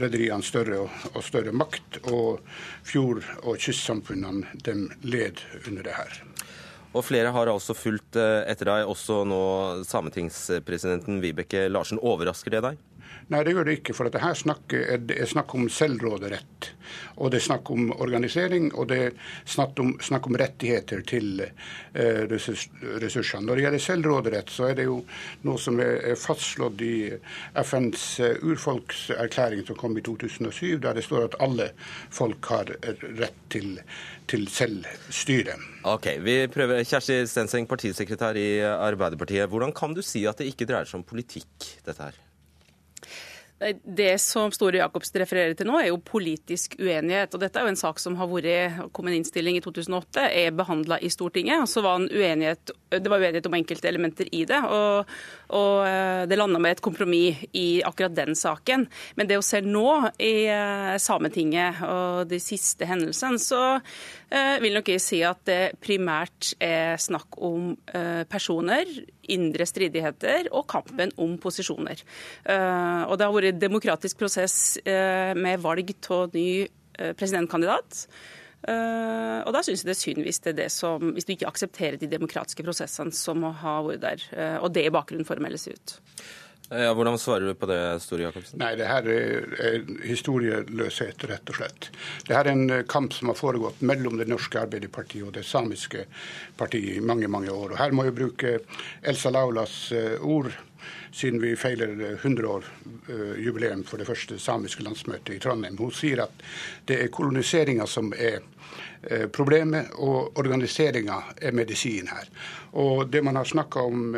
[0.00, 2.40] rederiene større og, større makt, og
[2.86, 6.20] fjord- og kystsamfunnene dem led under det her.
[6.96, 9.40] Og flere har altså fulgt eh, etter deg, også nå
[9.86, 12.00] sametingspresidenten Vibeke Larsen.
[12.00, 12.78] Overrasker det deg?
[13.28, 13.94] Nei, det gjør det ikke.
[13.96, 16.70] For dette er, det er snakk om selvråderett.
[17.20, 21.42] Og det er snakk om organisering, og det er snakk om, snakk om rettigheter til
[21.42, 23.44] eh, ressursene.
[23.44, 25.02] Når det gjelder selvråderett, så er det jo
[25.44, 26.94] noe som er fastslått i
[27.60, 31.70] FNs eh, urfolkserklæring som kom i 2007, der det står at alle
[32.14, 32.72] folk har
[33.18, 33.74] rett til,
[34.30, 35.58] til selvstyre.
[35.88, 36.80] Ok, vi prøver.
[36.88, 39.50] Kjersti Stenseng, partisekretær i Arbeiderpartiet.
[39.52, 41.52] Hvordan kan du si at det ikke dreier seg om politikk,
[41.84, 42.24] dette her?
[43.82, 47.32] Det som Store Jacobsen refererer til nå, er jo politisk uenighet.
[47.34, 51.00] og Dette er jo en sak som har vært, kom innstilling i 2008, er behandla
[51.02, 51.66] i Stortinget.
[51.66, 54.62] så var uenighet, Det var uenighet om enkelte elementer i det.
[54.62, 55.10] og,
[55.50, 58.86] og eh, Det landa med et kompromiss i akkurat den saken.
[59.16, 63.80] Men det å se nå i eh, Sametinget og de siste hendelsene, så
[64.62, 67.70] vil nok si at det primært er snakk om
[68.28, 68.90] personer,
[69.32, 72.02] indre stridigheter og kampen om posisjoner.
[73.08, 78.04] Og det har vært en demokratisk prosess eh, med valg av ny eh, presidentkandidat.
[78.68, 81.46] Og da syns jeg det er synd hvis, det er det som, hvis du ikke
[81.46, 84.24] aksepterer de demokratiske prosessene som må ha vært der.
[84.66, 85.94] Og det er bakgrunnen for å melde seg ut.
[86.68, 88.60] Ja, hvordan svarer du på det, Store Jacobsen?
[88.60, 91.90] Nei, Det her er historieløshet, rett og slett.
[92.28, 96.04] Det her er en kamp som har foregått mellom det norske Arbeiderpartiet og det samiske
[96.60, 97.72] partiet i mange mange år.
[97.72, 98.58] Og Her må jeg bruke
[99.02, 100.52] Elsa Laulas ord
[101.12, 101.88] siden vi feiler
[102.22, 105.78] 100-år-jubileum for det første samiske landsmøtet i Trondheim.
[105.78, 106.44] Hun sier at
[106.88, 108.54] det er koloniseringa som er eh,
[109.32, 112.26] problemet, og organiseringa er medisin her.
[112.72, 114.16] Og Det man har snakka om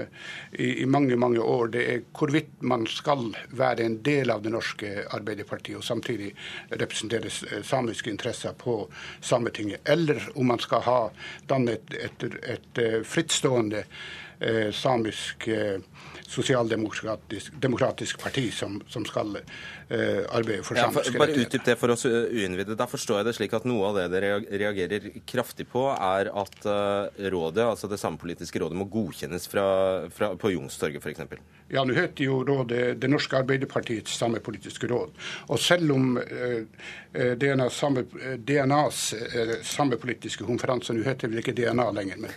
[0.53, 4.53] i, i, mange mange år, det er hvorvidt man skal være en del av det
[4.53, 6.33] norske Arbeiderpartiet og samtidig
[6.71, 11.01] representere eh, samiske interesser på Sametinget, eller om man skal ha
[11.49, 13.85] danne et, et, et, eh, frittstående
[14.41, 15.79] eh, samisk eh,
[16.31, 19.39] sosialdemokratisk demokratisk parti som, som skal
[19.91, 22.77] uh, arbeide for samiske ja, Bare utdyp det for oss uinnvidde.
[22.79, 26.59] Da forstår jeg det slik at noe av det dere reagerer kraftig på, er at
[26.67, 29.67] uh, rådet, altså det samepolitiske rådet må godkjennes fra,
[30.15, 31.41] fra, på Youngstorget f.eks.
[31.71, 35.13] Ja, nå heter jo rådet Det norske Arbeiderpartiets samepolitiske råd.
[35.55, 36.65] Og selv om eh,
[37.39, 38.03] DNA, samme,
[38.43, 39.15] DNAs
[39.71, 42.33] samepolitiske konferanse, nå heter vel ikke DNA lenger, men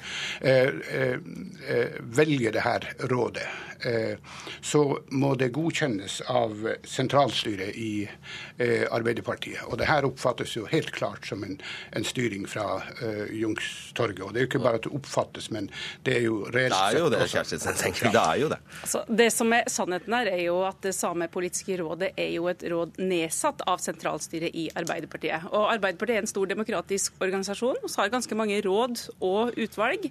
[2.14, 3.50] velger det her rådet
[3.86, 4.18] Eh,
[4.62, 8.08] så må det godkjennes av sentralstyret i
[8.58, 9.64] eh, Arbeiderpartiet.
[9.68, 11.58] Og det her oppfattes jo helt klart som en,
[11.96, 14.22] en styring fra eh, Jungstorget.
[14.24, 15.70] Og det er jo ikke bare at det oppfattes, men
[16.06, 18.02] det er jo reelt sett Det er jo det, Kjersti Sensenk.
[18.04, 18.60] Det er jo det.
[18.82, 22.66] Altså, det som er sannheten her, er jo at det samepolitiske rådet er jo et
[22.74, 25.50] råd nedsatt av sentralstyret i Arbeiderpartiet.
[25.52, 30.10] Og Arbeiderpartiet er en stor demokratisk organisasjon, og har ganske mange råd og utvalg.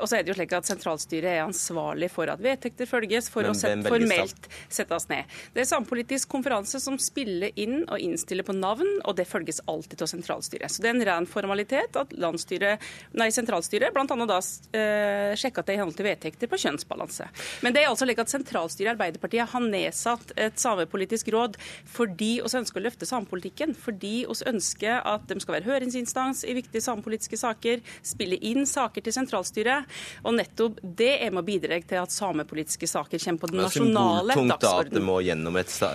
[0.00, 3.44] og så er det jo slik at sentralstyret er ansvarlig for at vedtekter følges, for
[3.44, 5.36] Men å set, formelt settes ned.
[5.54, 10.02] Det er samepolitisk konferanse som spiller inn og innstiller på navn, og det følges alltid
[10.04, 10.72] av sentralstyret.
[10.72, 14.06] Så det er en ren formalitet at nei, sentralstyret bl.a.
[14.26, 14.38] da
[14.76, 17.28] eh, sjekker at det er i henhold til vedtekter på kjønnsbalanse.
[17.64, 21.56] Men det er altså slik at sentralstyret i Arbeiderpartiet har nedsatt et samepolitisk råd
[21.90, 26.54] fordi vi ønsker å løfte samepolitikken, fordi vi ønsker at de skal være høringsinstans i
[26.56, 29.86] viktige samepolitiske saker, spille inn saker til sentralstyret,
[30.24, 33.64] og nettopp det er med å bidra til at samepolitiske saker kommer på den Det
[33.64, 35.94] er nasjonale symboltungt da at det må gjennom et sa-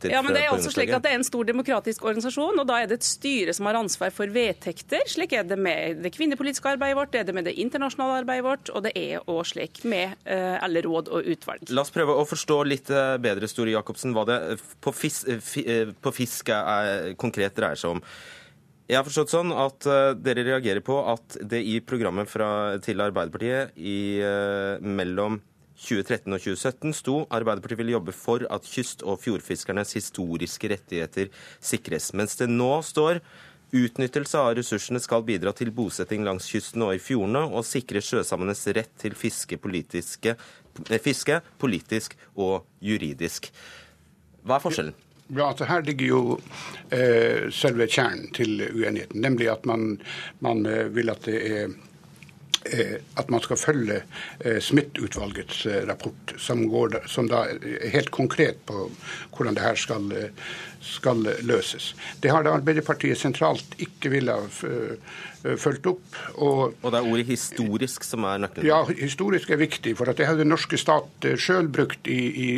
[0.00, 0.16] filter.
[0.16, 2.80] Ja, men det er også slik at det er en stor demokratisk organisasjon, og da
[2.80, 5.04] er det et styre som har ansvar for vedtekter.
[5.10, 8.46] Slik er det med det kvinnepolitiske arbeidet vårt, det er det med det internasjonale arbeidet
[8.46, 11.70] vårt, og det er òg slik med eh, alle råd og utvalg.
[11.74, 15.22] La oss prøve å forstå litt eh, bedre, Store Jacobsen, hva det eh, på, fis,
[15.44, 15.64] fi,
[16.00, 18.04] på fisk er, konkret dreier seg om.
[18.90, 19.86] Jeg har forstått sånn at
[20.18, 24.18] dere reagerer på at det i programmet fra, til Arbeiderpartiet i,
[24.82, 25.36] mellom
[25.80, 32.12] 2013 og 2017 sto Arbeiderpartiet ville jobbe for at kyst- og fjordfiskernes historiske rettigheter sikres,
[32.12, 33.22] mens det nå står
[33.70, 38.64] Utnyttelse av ressursene skal bidra til bosetting langs kysten og i fjordene, og sikre sjøsamenes
[38.74, 39.60] rett til fiske,
[41.04, 43.46] fiske politisk og juridisk.
[44.42, 44.98] Hva er forskjellen?
[45.30, 46.22] Ja, altså Her ligger jo
[46.90, 50.00] eh, selve kjernen til uenigheten, nemlig at man,
[50.42, 51.70] man eh, vil at det er
[52.60, 54.02] at man skal følge
[54.60, 58.90] smittutvalgets Smith-utvalgets eh, rapport, som, går, som da er helt konkret på
[59.36, 60.30] hvordan det her skal, eh,
[60.80, 61.94] skal løses.
[62.20, 65.18] Det har da Arbeiderpartiet sentralt ikke villet eh,
[65.60, 66.16] fulgt opp.
[66.36, 68.66] Og, Og det er ordet historisk som er nøkkelen.
[68.68, 72.50] ja, historisk er viktig, for det har den norske stat eh, sjøl brukt i, i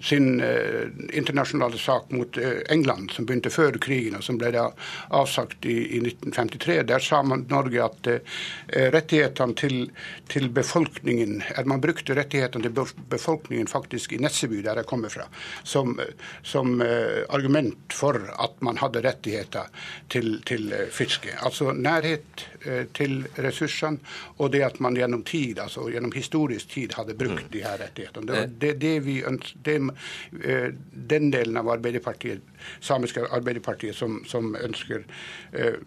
[0.00, 4.68] sin eh, internasjonale sak mot eh, England, som begynte før krigen, og som ble da
[5.12, 6.80] avsagt i, i 1953.
[6.88, 9.78] Der sa man Norge at eh, rettighetene til,
[10.32, 15.28] til befolkningen at Man brukte rettighetene til befolkningen faktisk i Nesseby, der jeg kommer fra,
[15.64, 15.94] som,
[16.42, 17.22] som eh,
[17.62, 19.68] argument for at man hadde rettigheter
[20.10, 21.30] til, til eh, fiske.
[21.42, 23.98] Altså nærhet eh, til ressursene,
[24.38, 28.26] og det at man gjennom tid, altså gjennom historisk tid, hadde brukt de her rettighetene.
[28.26, 29.78] Det var det, det vi øns- det,
[30.44, 32.42] eh, den delen av Arbeiderpartiet,
[32.80, 35.04] samiske Arbeiderpartiet som, som ønsker
[35.52, 35.78] eh,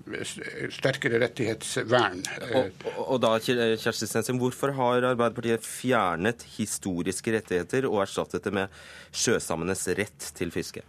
[0.72, 2.24] sterkere rettighetsvern.
[2.42, 8.54] eh, og, og da, Kjersti Stensen, hvorfor har Arbeiderpartiet fjernet historiske rettigheter og erstattet det
[8.54, 8.84] med
[9.16, 10.84] sjøsamenes rett til fiske?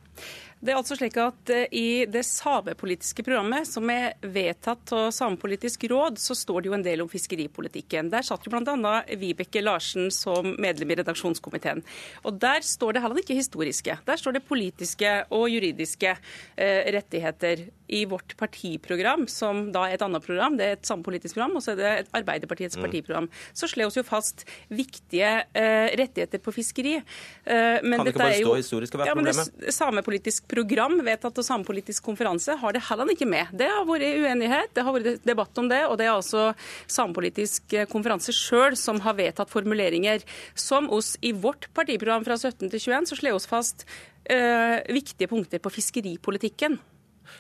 [0.66, 5.86] Det er altså slik at eh, I det samepolitiske programmet som er vedtatt av Samepolitisk
[5.92, 8.10] råd, så står det jo en del om fiskeripolitikken.
[8.12, 8.96] Der satt jo bl.a.
[9.20, 11.84] Vibeke Larsen som medlem i redaksjonskomiteen.
[12.26, 13.98] Og Der står det heller ikke historiske.
[14.08, 17.68] Der står det politiske og juridiske eh, rettigheter.
[17.86, 21.62] I vårt partiprogram, som da er et annet program, det er et samepolitisk program, og
[21.62, 22.82] så er det et Arbeiderpartiets Mm.
[22.82, 24.42] partiprogram, så slår vi jo fast
[24.74, 26.96] viktige eh, rettigheter på fiskeri.
[26.98, 28.94] Eh, men Kan det ikke bare stå jo- historisk?
[28.96, 29.72] og være ja, men det problemet?
[29.78, 33.52] samepolitisk program vedtatt av samepolitisk konferanse har det heller ikke med.
[33.52, 36.48] Det har vært uenighet, det har vært debatt om det, og det er altså
[36.88, 40.24] samepolitisk eh, konferanse sjøl som har vedtatt formuleringer
[40.56, 43.86] som oss i vårt partiprogram fra 17 til 21 så slår oss fast
[44.32, 46.80] øh, viktige punkter på fiskeripolitikken.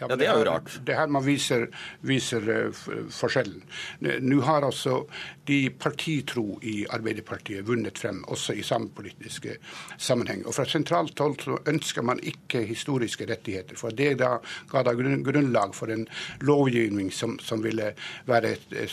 [0.00, 0.70] Ja, Ja, det er jo rart.
[0.86, 1.66] Det er her man viser,
[2.06, 3.62] viser eh, forskjellen.
[4.00, 5.02] Nå har altså
[5.48, 9.56] de partitro i Arbeiderpartiet vunnet frem, også i samepolitiske
[9.98, 10.44] sammenheng.
[10.46, 13.78] Og fra sentralt hold så ønsker man ikke historiske rettigheter.
[13.78, 14.36] For det da
[14.70, 16.06] ga da grunnlag for en
[16.40, 17.92] lovgivning som, som ville
[18.26, 18.88] være et eh,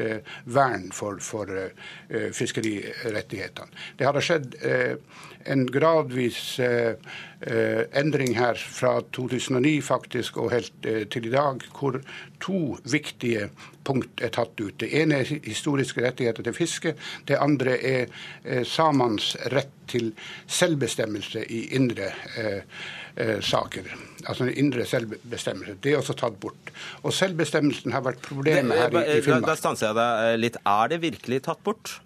[0.00, 3.70] sterkt eh, vern for, for eh, fiskerirettighetene.
[3.98, 4.96] Det hadde skjedd eh,
[5.48, 6.60] en gradvis
[7.96, 11.96] endring her fra 2009 faktisk og helt til i dag, hvor
[12.44, 13.48] to viktige
[13.90, 14.78] punkt er tatt ut.
[14.80, 16.94] Det ene er historiske rettigheter til fiske.
[17.28, 18.06] Det andre er
[18.44, 20.12] eh, samenes rett til
[20.46, 22.60] selvbestemmelse i indre eh,
[23.16, 23.88] eh, saker.
[24.26, 25.78] Altså den indre selvbestemmelse.
[25.82, 26.70] Det er også tatt bort.
[27.02, 30.60] Og selvbestemmelsen har vært problemet her i, i Da, da stanser jeg deg eh, litt.
[30.66, 31.98] Er det virkelig tatt bort?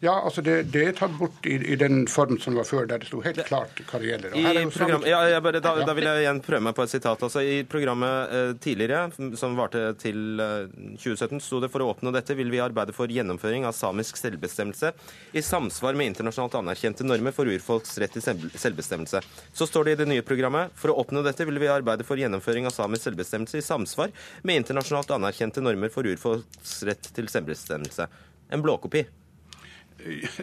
[0.00, 3.00] Ja, altså det, det er tatt bort i, i den form som var før, der
[3.02, 4.36] det sto helt klart hva det gjelder.
[4.38, 7.24] Er program, ja, jeg bare, da, da vil jeg igjen prøve meg på et sitat.
[7.26, 10.70] Altså, I programmet eh, tidligere, som varte til eh,
[11.02, 14.94] 2017, sto det for å oppnå dette vil vi arbeide for gjennomføring av samisk selvbestemmelse
[15.34, 18.22] i samsvar med internasjonalt anerkjente normer for urfolks rett til
[18.54, 19.26] selvbestemmelse.
[19.50, 22.22] Så står det i det nye programmet for å oppnå dette vil vi arbeide for
[22.22, 24.14] gjennomføring av samisk selvbestemmelse i samsvar
[24.46, 28.06] med internasjonalt anerkjente normer for urfolks rett til selvbestemmelse.
[28.54, 29.08] En blåkopi.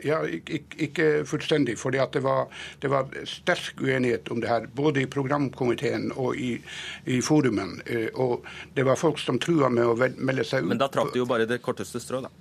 [0.04, 1.78] Ja, ikke, fullstendig.
[2.02, 2.48] at det var,
[2.80, 6.58] det var sterk uenighet om det her, både i programkomiteen og i,
[7.06, 7.82] i forumen.
[7.86, 10.70] Eh, Og det var folk som trua med å melde seg ut.
[10.74, 12.34] Men da trakk de jo bare det korteste strå, da.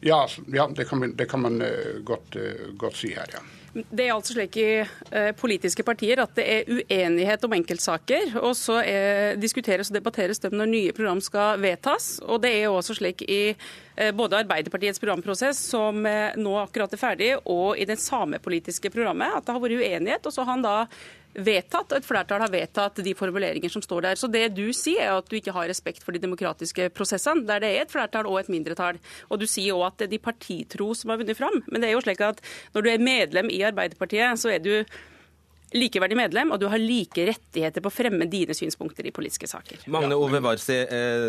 [0.00, 1.62] Ja, ja det, kan, det, kan, man
[2.06, 2.36] godt,
[2.78, 3.42] godt si her, ja.
[3.90, 8.56] Det er altså slik i eh, politiske partier at det er uenighet om enkeltsaker, og
[8.58, 12.16] så er, diskuteres og debatteres dem når nye program skal vedtas.
[12.26, 17.02] Og det er også slik i eh, både Arbeiderpartiets programprosess, som eh, nå akkurat er
[17.02, 20.26] ferdig, og i det samepolitiske programmet, at det har vært uenighet.
[20.26, 20.76] Og så har han da
[21.38, 24.20] vedtatt, og et flertall har vedtatt de formuleringer som står der.
[24.20, 27.62] Så det du sier, er at du ikke har respekt for de demokratiske prosessene, der
[27.62, 28.98] det er et flertall og et mindretall.
[29.28, 31.62] Og du sier òg at det er de partitro som har vunnet fram.
[31.68, 32.42] Men det er jo slik at
[32.74, 34.72] når du er medlem i Arbeiderpartiet, så er du
[35.74, 39.84] likeverdig medlem, og du har like rettigheter på å fremme dine synspunkter i politiske saker.
[39.92, 41.28] Magne Ove Varsi, eh,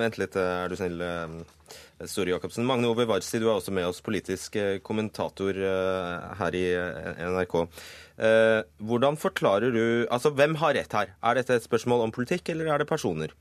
[0.00, 0.98] vent litt, er du snill.
[1.00, 2.64] sorry, Store Jacobsen.
[2.64, 7.24] Magne Ove Varsi, du er også med oss, politisk eh, kommentator eh, her i eh,
[7.28, 7.56] NRK.
[8.20, 11.14] Eh, hvordan forklarer du Altså, hvem har rett her?
[11.22, 13.32] Er dette et spørsmål om politikk, eller er det personer?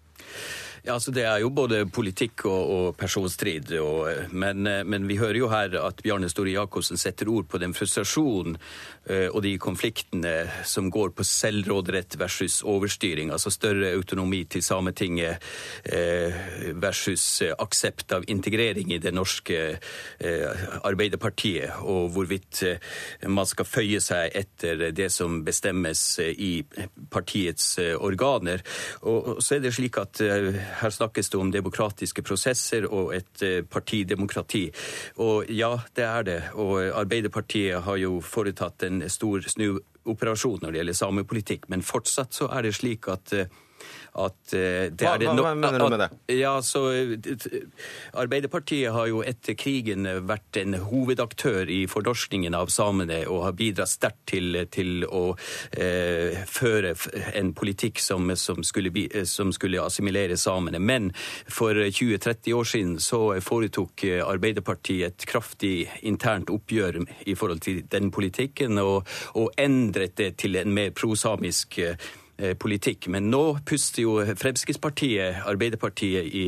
[0.85, 3.73] Ja, altså Det er jo både politikk og, og personstrid.
[3.83, 7.73] Og, men, men, vi hører jo her at Bjarne Store Jacobsen setter ord på den
[7.75, 10.33] frustrasjonen uh, og de konfliktene
[10.67, 13.33] som går på selvråderett versus overstyring.
[13.35, 15.43] Altså større autonomi til Sametinget
[15.91, 16.39] uh,
[16.79, 21.75] versus aksept av integrering i det norske uh, Arbeiderpartiet.
[21.83, 22.63] Og hvorvidt
[23.27, 26.63] man skal føye seg etter det som bestemmes i
[27.11, 28.63] partiets organer.
[29.01, 30.21] Og, og så er det slik at
[30.81, 34.67] her snakkes det om demokratiske prosesser og et eh, partidemokrati.
[35.23, 36.41] Og ja, det er det.
[36.55, 42.49] Og Arbeiderpartiet har jo foretatt en stor snuoperasjon når det gjelder samepolitikk, men fortsatt så
[42.53, 43.51] er det slik at eh,
[44.17, 46.09] at uh, det hva, er det no hva mener du med det?
[46.39, 46.81] Ja, så
[48.17, 53.91] Arbeiderpartiet har jo etter krigen vært en hovedaktør i fornorskningen av samene og har bidratt
[53.91, 55.23] sterkt til, til å
[55.71, 56.93] eh, føre
[57.37, 58.91] en politikk som, som, skulle,
[59.29, 60.79] som, skulle, assimilere samene.
[60.79, 61.11] Men
[61.47, 68.11] for 20-30 år siden så foretok Arbeiderpartiet et kraftig internt oppgjør i forhold til den
[68.13, 69.07] politikken, og,
[69.39, 71.95] og endret det til en mer prosamisk politikk Eh,
[72.59, 73.07] politikk.
[73.11, 76.45] Men nå puster jo Fremskrittspartiet Arbeiderpartiet i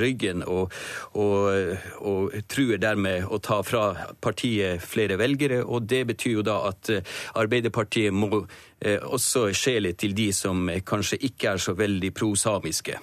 [0.00, 0.72] ryggen og,
[1.12, 3.84] og, og, truer dermed å ta fra
[4.22, 5.62] partiet flere velgere.
[5.64, 8.44] Og det betyr jo da at eh, Arbeiderpartiet må
[8.80, 12.98] eh, også skjele til de som kanskje ikke er så veldig prosamiske.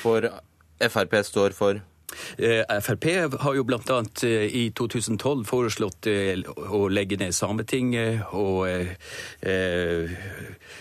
[0.00, 0.28] For
[0.80, 1.80] Frp står for
[2.38, 3.06] Frp
[3.40, 4.00] har jo bl.a.
[4.26, 8.66] i 2012 foreslått å legge ned Sametinget og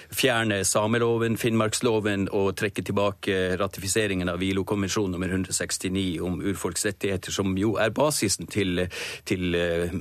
[0.10, 7.54] fjerne sameloven, Finnmarksloven og trekke tilbake ratifiseringen av ILO-konvensjon nummer 169 om urfolks rettigheter, som
[7.58, 8.88] jo er basisen til,
[9.30, 9.94] til eh,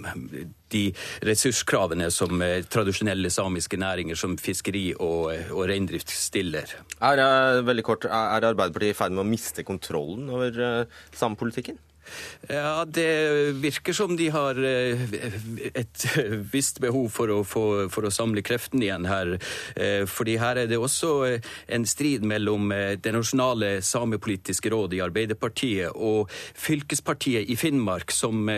[0.75, 0.85] de
[1.27, 6.77] ressurskravene som eh, tradisjonelle samiske næringer som fiskeri og, og reindrift stiller.
[7.01, 11.79] Er, eh, veldig kort, er Arbeiderpartiet i ferd med å miste kontrollen over samepolitikken?
[12.49, 15.01] Ja, Det virker som de har eh,
[15.75, 16.05] et
[16.55, 19.35] visst behov for å, for, for å samle kreftene igjen her.
[19.77, 22.71] Eh, fordi her er det også eh, en strid mellom
[23.03, 28.49] det nasjonale samepolitiske rådet i Arbeiderpartiet og fylkespartiet i Finnmark, som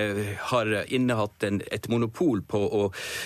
[0.50, 2.82] har innehatt en, et monopol på å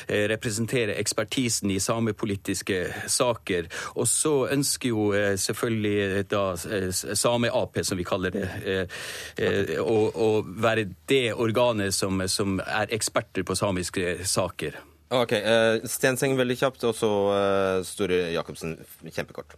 [0.08, 3.68] representere ekspertisen i samepolitiske saker.
[4.00, 5.06] Og så ønsker jo
[5.40, 8.48] selvfølgelig da Same-Ap, som vi kaller det,
[9.80, 14.80] å å være det organet som, som er eksperter på samiske saker.
[15.14, 19.54] Ok, uh, Stenseng veldig kjapt, og så uh, Store Jacobsen kjempekort.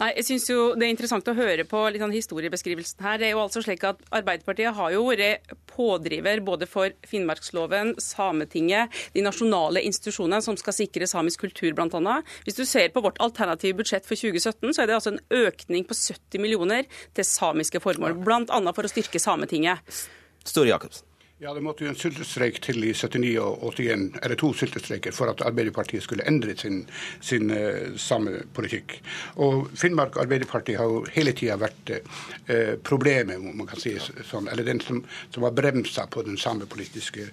[0.00, 3.20] Nei, jeg synes jo Det er interessant å høre på litt sånn historiebeskrivelsen her.
[3.20, 8.90] Det er jo altså slik at Arbeiderpartiet har jo vært pådriver både for Finnmarksloven, Sametinget,
[9.14, 12.18] de nasjonale institusjonene som skal sikre samisk kultur bl.a.
[12.46, 15.86] Hvis du ser på vårt alternative budsjett for 2017, så er det altså en økning
[15.86, 18.18] på 70 millioner til samiske formål.
[18.26, 18.60] Bl.a.
[18.74, 19.98] for å styrke Sametinget.
[20.44, 21.13] Store Jacobsen.
[21.44, 25.28] Ja, Det måtte jo en sultestreik til i 79 og 81, eller to sultestreiker, for
[25.28, 26.78] at Arbeiderpartiet skulle endre sin,
[27.20, 28.94] sin uh, samepolitikk.
[29.44, 34.48] Og Finnmark Arbeiderparti har jo hele tida vært uh, problemet, om man kan si sånn,
[34.48, 35.02] eller den som,
[35.34, 37.26] som var bremsa på den samepolitiske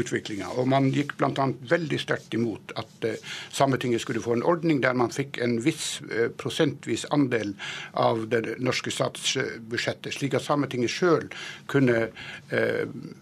[0.00, 0.48] utviklinga.
[0.56, 1.50] Og man gikk bl.a.
[1.74, 5.98] veldig sterkt imot at uh, Sametinget skulle få en ordning der man fikk en viss
[6.06, 7.52] uh, prosentvis andel
[7.92, 11.28] av det norske statsbudsjettet, slik at Sametinget sjøl
[11.68, 12.08] kunne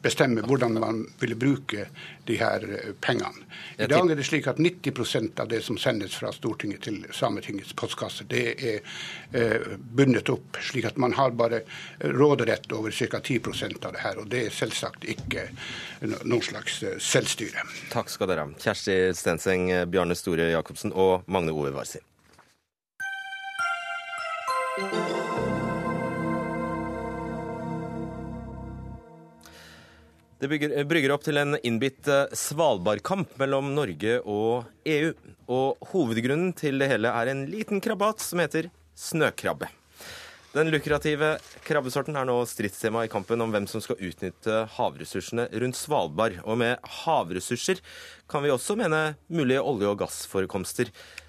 [0.05, 1.89] bestemme bestemme hvordan man ville bruke
[2.27, 3.45] de her eh, pengene.
[3.79, 7.73] I dag er det slik at 90% av det som sendes fra Stortinget til Sametingets
[7.75, 8.81] postkasse, det er
[9.33, 11.63] eh, bundet opp, slik at man har bare
[12.01, 13.21] råderett over ca.
[13.21, 14.19] 10% av det her.
[14.19, 15.49] Og det er selvsagt ikke
[16.03, 17.67] noen slags eh, selvstyre.
[17.93, 18.57] Takk skal dere ha.
[18.61, 22.03] Kjersti Stenseng, Bjarne Store Jacobsen og Magne Ove Varsi.
[30.37, 35.15] Det bygger, brygger opp til en innbitt eh, Svalbardkamp mellom Norge og EU.
[35.49, 38.69] Og hovedgrunnen til det hele er en liten krabat som heter
[39.01, 39.71] snøkrabbe.
[40.53, 41.35] Den lukrative
[41.65, 46.37] krabbesorten er nå stridstema i kampen om hvem som skal utnytte havressursene rundt Svalbard.
[46.45, 47.81] Og med havressurser
[48.29, 51.26] kan vi også mene mulige olje- og gassforekomster eh,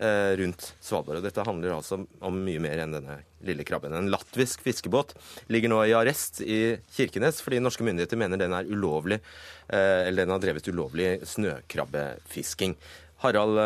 [0.00, 1.20] rundt Svalbard.
[1.20, 3.94] Og dette handler altså om mye mer enn denne lille krabben.
[3.94, 5.14] En latvisk fiskebåt
[5.52, 9.20] ligger nå i arrest i Kirkenes fordi norske myndigheter mener den er ulovlig,
[9.68, 12.76] eh, eller den har drevet ulovlig snøkrabbefisking.
[13.22, 13.58] Harald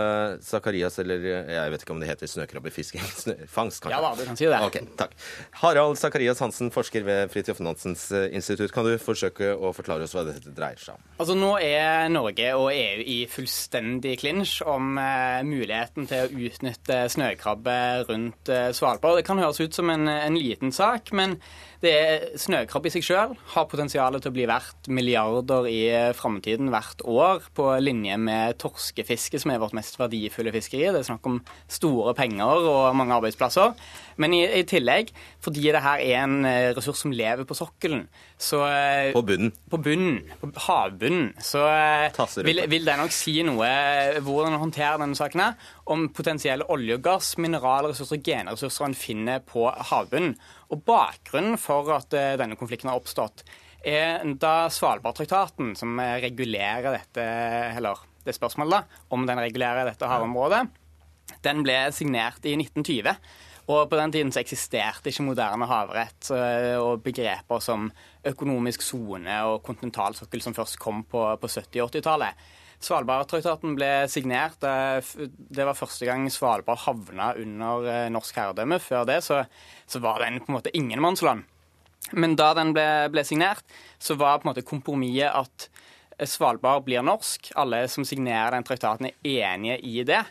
[0.45, 3.05] Sakarias, eller eh, jeg vet ikke om det heter snøkrabbefisking?
[3.23, 3.97] Snø, fangst, kanskje?
[3.97, 4.61] Ja da, du kan si det.
[4.67, 5.15] Ok, takk.
[5.63, 8.75] Harald Sakarias Hansen, forsker ved Fridtjof Nansens eh, institutt.
[8.75, 11.07] Kan du forsøke å forklare oss hva dette dreier seg om?
[11.17, 17.03] Altså Nå er Norge og EU i fullstendig klinsj om eh, muligheten til å utnytte
[17.13, 17.79] snøkrabbe
[18.11, 19.21] rundt eh, Svalbard.
[19.21, 21.39] Det kan høres ut som en, en liten sak, men
[21.83, 25.81] det er snøkrabbe i seg sjøl har potensial til å bli verdt milliarder i
[26.17, 30.87] framtiden hvert år, på linje med torskefiske, som er vårt mest verdifulle fiskeri.
[30.89, 31.41] Det er snakk om
[31.73, 33.77] store penger og mange arbeidsplasser.
[34.21, 35.13] Men i, i tillegg,
[35.45, 38.07] fordi det her er en eh, ressurs som lever på sokkelen
[38.39, 39.53] så, eh, På bunnen?
[39.71, 41.33] På bunnen, på havbunnen.
[41.41, 43.69] Så eh, vil, vil det nok si noe
[44.21, 48.99] hvordan en håndterer denne saken her, om potensielle olje og gass, mineralressurser og genressurser en
[48.99, 50.37] finner på havbunnen.
[50.69, 53.47] Og Bakgrunnen for at denne konflikten har oppstått,
[53.87, 57.27] er da Svalbardtraktaten, som regulerer dette,
[57.77, 60.65] eller det spørsmålet da, om den regulerer dette havområdet,
[61.47, 63.15] den ble signert i 1920.
[63.67, 67.89] Og på den tiden så eksisterte ikke moderne havrett eh, og begreper som
[68.27, 72.47] økonomisk sone og kontinentalsokkel som først kom på, på 70- og 80-tallet.
[72.87, 74.63] Svalbardtraktaten ble signert.
[74.63, 78.79] Eh, det var første gang Svalbard havna under eh, norsk herredømme.
[78.83, 79.43] Før det så,
[79.91, 81.43] så var den på en måte ingenmannsland.
[82.15, 83.67] Men da den ble, ble signert,
[83.99, 87.51] så var på en måte kompromisset at Svalbard blir norsk.
[87.59, 90.23] Alle som signerer den traktaten, er enige i det.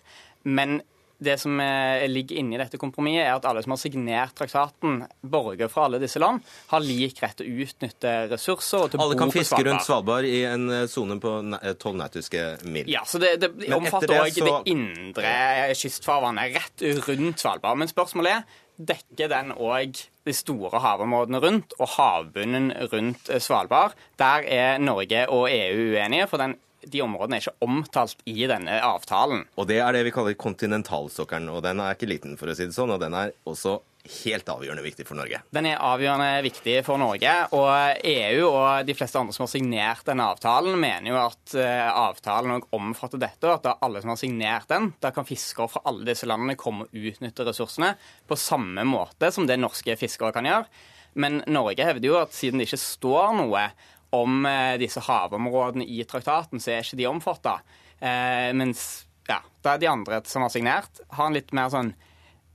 [0.48, 0.80] Men
[1.26, 5.70] det som eh, ligger inni dette kompromisset, er at alle som har signert traktaten, borgere
[5.72, 9.10] fra alle disse land, har lik rett til å utnytte ressurser og til å bo
[9.10, 9.16] på Svalbard.
[9.16, 12.92] Alle kan fiske rundt Svalbard i en eh, sone på eh, tolv nautiske mil.
[12.92, 14.52] Ja, så det, det omfatter òg det, så...
[14.52, 15.34] det indre
[15.78, 17.82] kystfarvannet rett rundt Svalbard.
[17.82, 23.96] Men spørsmålet er dekker den òg de store havområdene rundt og havbunnen rundt Svalbard.
[24.20, 26.58] Der er Norge og EU uenige, for den
[26.92, 29.46] de områdene er ikke omtalt i denne avtalen.
[29.58, 31.50] Og Det er det vi kaller kontinentalsokkelen.
[31.50, 32.94] og Den er ikke liten, for å si det sånn.
[32.94, 35.42] og den er også helt avgjørende viktig for Norge.
[35.56, 37.34] Den er avgjørende viktig for Norge.
[37.58, 41.90] Og EU og de fleste andre som har signert denne avtalen, mener jo at eh,
[41.90, 45.72] avtalen òg omfatter dette, og at da alle som har signert den, da kan fiskere
[45.72, 47.96] fra alle disse landene komme og utnytte ressursene
[48.30, 50.70] på samme måte som det norske fiskere kan gjøre.
[51.16, 53.70] Men Norge hevder jo at siden det ikke står noe
[54.16, 57.60] om eh, disse havområdene i traktaten, så er ikke de omfatta.
[58.00, 61.96] Eh, mens ja, da er de andre som har signert, har en litt mer sånn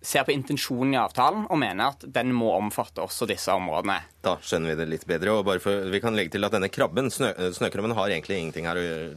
[0.00, 3.98] ser på intensjonen i avtalen og mener at den må omfatte også disse områdene.
[4.24, 5.34] Da skjønner vi det litt bedre.
[5.36, 8.68] og bare for, Vi kan legge til at denne krabben, snø, snøkrabben har egentlig ingenting
[8.68, 9.10] å gjøre,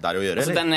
[0.00, 0.40] der å gjøre?
[0.40, 0.72] Altså, den,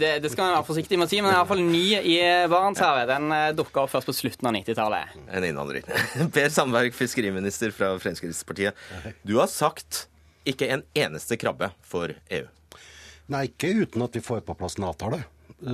[0.00, 2.18] det, det, skal man være forsiktig med å si, men den er iallfall ny i
[2.52, 3.08] Barentshavet.
[3.08, 5.16] Den eh, dukka opp først på slutten av 90-tallet.
[5.28, 5.88] En innvandrer.
[6.36, 8.88] Per Sandberg, fiskeriminister fra Fremskrittspartiet.
[9.24, 10.06] Du har sagt
[10.48, 12.46] ikke en eneste krabbe for EU.
[13.30, 15.22] Nei, ikke uten at vi får på plass en avtale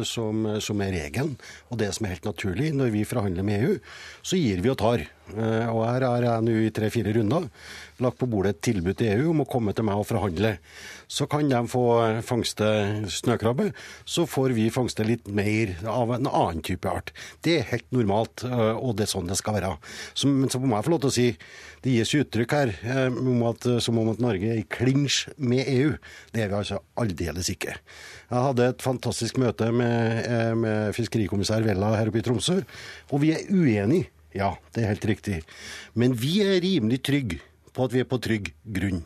[0.04, 1.36] som, som, er regelen,
[1.70, 2.72] og det som er helt naturlig.
[2.74, 3.76] Når vi forhandler med EU,
[4.26, 5.06] så gir vi og tar.
[5.35, 7.49] Eh, og her har jeg nå i tre-fire runder
[8.03, 10.53] lagt på bordet et tilbud til EU om å komme til meg og forhandle.
[11.11, 11.85] Så kan de få
[12.27, 12.68] fangste
[13.11, 13.70] snøkrabbe,
[14.05, 17.12] så får vi fangste litt mer av en annen type art.
[17.47, 19.72] Det er helt normalt, eh, og det er sånn det skal være.
[20.14, 21.29] Så, men så må jeg få lov til å si,
[21.87, 25.66] det gis uttrykk her eh, om at, som om at Norge er i klinsj med
[25.72, 25.95] EU.
[26.35, 27.79] Det er vi altså aldeles ikke.
[28.27, 30.27] Jeg hadde et fantastisk møte med,
[30.59, 32.59] med fiskerikommissær Vella her oppe i Tromsø,
[33.14, 34.11] og vi er uenige.
[34.37, 35.43] Ja, det er helt riktig.
[35.97, 37.41] Men vi er rimelig trygge
[37.76, 39.03] på at vi er på trygg grunn.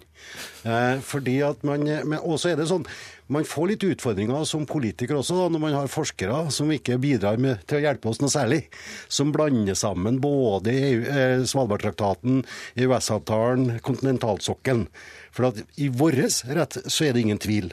[0.63, 2.87] Eh, fordi at man, men også er det sånn,
[3.31, 7.39] Man får litt utfordringer som politiker også, da, når man har forskere som ikke bidrar
[7.39, 8.65] med, til å hjelpe oss noe særlig.
[9.07, 12.41] Som blander sammen både EU, eh, Svalbardtraktaten,
[12.75, 14.89] EØS-avtalen, kontinentalsokkelen.
[15.31, 16.19] For at i vår
[16.59, 17.71] rett så er det ingen tvil.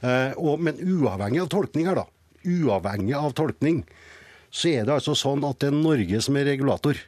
[0.00, 2.08] Eh, og, men uavhengig av tolkning her, da.
[2.48, 3.84] Uavhengig av tolkning,
[4.54, 6.98] så er det altså sånn at det er Norge som er regulator.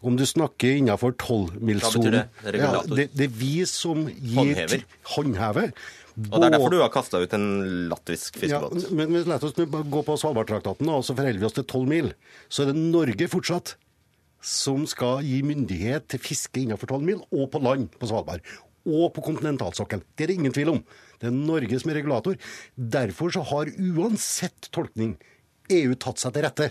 [0.00, 2.26] Om du snakker innenfor tolvmilssonen det?
[2.54, 4.84] Ja, det, det er vi som gir Håndhever.
[5.16, 5.72] håndhever.
[6.18, 7.44] Og Det er derfor du har kasta ut en
[7.90, 8.78] latvisk fiskebåt.
[8.88, 11.90] Ja, men, men la oss gå på Svalbardtraktaten, og så forholder vi oss til tolv
[11.90, 12.08] mil.
[12.50, 13.74] Så er det Norge fortsatt
[14.48, 18.42] som skal gi myndighet til fiske innenfor tolv mil, og på land på Svalbard.
[18.88, 20.00] og på kontinentalsokkelen.
[20.16, 20.78] Det er det ingen tvil om.
[21.20, 22.38] Det er Norge som er regulator.
[22.78, 25.18] Derfor så har uansett tolkning
[25.68, 26.70] EU tatt seg til rette.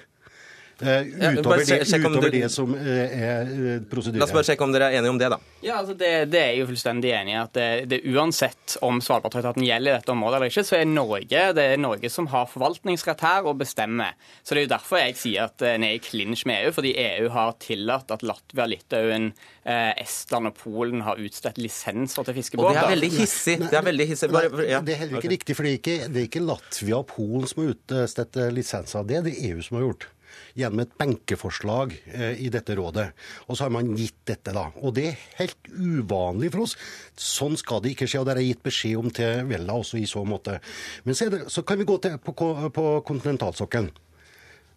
[0.78, 4.22] Uh, utover, det, utover det, som uh, er prosedyren.
[4.22, 5.40] La oss bare sjekke om dere er enige om det, da.
[5.66, 7.38] Ja, altså det, det er jeg jo fullstendig enig i.
[7.42, 11.46] at det, det Uansett om Svalbardtraktaten gjelder i dette området eller ikke, så er Norge
[11.58, 14.14] det er Norge som har forvaltningsrett her og bestemmer.
[14.44, 16.92] Så Det er jo derfor jeg sier at en er i klinsj med EU, fordi
[17.02, 19.32] EU har tillatt at Latvia, Litauen,
[19.66, 22.70] Estland og Polen har utstedt lisenser til fiskebåter.
[22.70, 23.58] Og det er veldig hissig.
[23.66, 24.30] Det er veldig hissig.
[24.32, 24.84] Bare, ja.
[24.86, 25.34] Det er heller ikke okay.
[25.40, 29.10] riktig, for det er ikke, det er ikke Latvia og Polen som har utstedt lisenser.
[29.10, 30.08] Det er det EU som har gjort
[30.58, 33.08] gjennom et benkeforslag eh, i dette rådet.
[33.48, 34.68] Og så har man gitt dette, da.
[34.82, 36.76] Og det er helt uvanlig for oss.
[37.20, 40.02] Sånn skal det ikke skje, og det har jeg gitt beskjed om til Vella også
[40.02, 40.58] i så måte.
[41.06, 42.36] Men så, det, så kan vi gå til på,
[42.74, 43.94] på kontinentalsokkelen.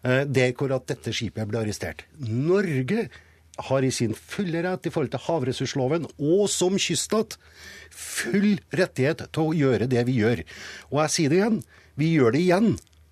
[0.01, 2.05] Eh, der hvor at dette skipet ble arrestert.
[2.17, 3.09] Norge
[3.61, 7.37] har i sin fulle rett i forhold til havressursloven, og som kyststat,
[7.91, 10.41] full rettighet til å gjøre det vi gjør.
[10.89, 11.59] Og jeg sier det igjen,
[11.99, 12.71] vi gjør det igjen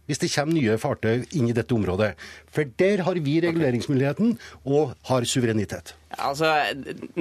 [0.10, 2.16] hvis det kommer nye fartøy inn i dette området.
[2.50, 4.36] For der har vi reguleringsmuligheten
[4.66, 5.94] og har suverenitet.
[6.18, 6.50] Altså,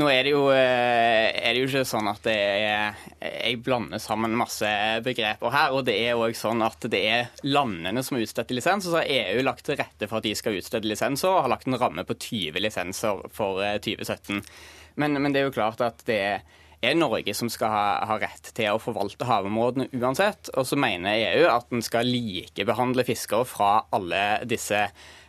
[0.01, 4.33] nå er det, jo, eh, er det jo ikke sånn at er, jeg blander sammen
[4.39, 4.71] masse
[5.05, 5.77] begreper her.
[5.77, 8.89] Og det er òg sånn at det er landene som har utstedt lisens.
[8.89, 11.53] Og så har EU lagt til rette for at de skal utstede lisenser, og har
[11.53, 14.41] lagt en ramme på 20 lisenser for 2017.
[14.41, 14.65] Eh,
[14.99, 18.19] men, men det er jo klart at det er er Norge som skal ha, ha,
[18.23, 20.53] rett til å forvalte havområdene uansett.
[20.55, 24.87] Og så mener EU at en skal likebehandle fiskere fra alle disse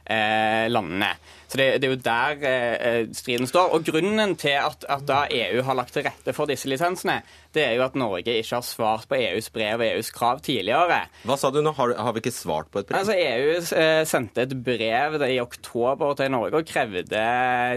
[0.09, 1.13] landene.
[1.49, 3.71] Så det, det, er jo der eh, striden står.
[3.73, 7.23] Og Grunnen til at, at, da EU har lagt til rette for disse lisensene,
[7.57, 10.99] det er jo at Norge ikke har svart på EUs brev og EUs krav tidligere.
[11.25, 11.73] Hva sa du nå?
[11.73, 12.99] Har, har vi ikke svart på et brev?
[12.99, 17.23] Altså EU eh, sendte et brev i oktober til Norge og krevde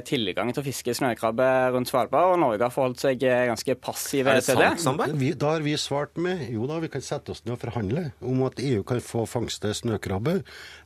[0.04, 4.36] tilgang til å fiske snøkrabbe rundt Svalbard, og Norge har forholdt seg eh, ganske passive
[4.44, 4.74] til det.
[5.16, 8.10] Vi, da har vi svart med jo da, vi kan sette oss ned og forhandle
[8.20, 10.42] om at EU kan få fangste snøkrabbe,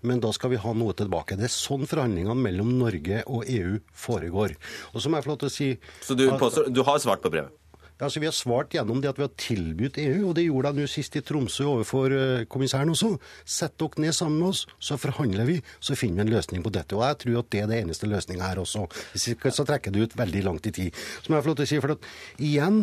[0.07, 1.36] men da skal vi ha noe tilbake.
[1.39, 4.57] Det er sånn forhandlingene mellom Norge og EU foregår.
[4.95, 5.70] Og så må jeg få lov til å si...
[6.07, 7.55] Så du, påstår, du har svart på brevet?
[7.97, 10.68] Ja, altså Vi har svart gjennom det at vi har tilbudt EU, og det gjorde
[10.68, 13.14] jeg nå sist i Tromsø overfor uh, kommissæren også.
[13.49, 16.74] Sett dere ned sammen med oss, så forhandler vi, så finner vi en løsning på
[16.76, 16.93] dette.
[16.93, 18.84] Og jeg tror at det er det eneste løsninga her også.
[19.14, 21.01] Hvis ikke så trekker det ut veldig langt i tid.
[21.22, 22.11] Så må jeg få lov til å si, for at
[22.51, 22.82] igjen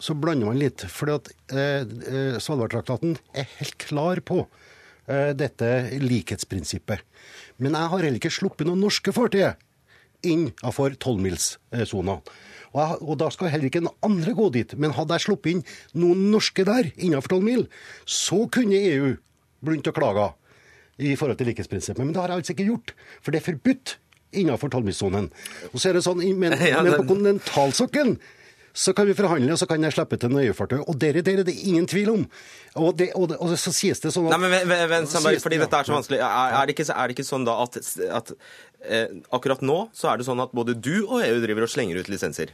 [0.00, 0.86] så blander man litt.
[0.88, 4.46] For at uh, uh, Svalbardtraktaten er helt klar på
[5.04, 5.66] dette
[6.00, 7.02] likhetsprinsippet.
[7.62, 9.52] Men jeg har heller ikke sluppet noen norske fartøy
[10.24, 12.18] innenfor tolvmilssona.
[12.74, 14.72] Og, og da skal heller ikke noen andre gå dit.
[14.80, 15.66] Men hadde jeg sluppet inn
[16.00, 17.66] noen norske der innenfor tolv mil,
[18.06, 19.12] så kunne EU
[19.64, 20.30] begynt å klage
[21.02, 22.02] i forhold til likhetsprinsippet.
[22.02, 22.94] Men det har jeg altså ikke gjort.
[23.22, 23.96] For det er forbudt
[24.34, 25.28] innenfor tolvmilssonen.
[25.72, 28.18] Og så er det sånn, men, men på kontinentalsokkelen
[28.74, 30.80] så kan vi forhandle, og så kan jeg slippe til nøyefartøy.
[30.82, 32.24] Og dere, dere, det er ingen tvil om.
[32.74, 35.60] Og, det, og, det, og så sies det sånn at Nei, men vent, Sandberg, fordi
[35.62, 36.18] dette er så vanskelig.
[36.18, 37.78] Er, er, det, ikke, er det, ikke, sånn da at,
[38.18, 38.34] at
[38.82, 42.02] eh, akkurat nå så er det sånn at både du og EU driver og slenger
[42.02, 42.50] ut lisenser?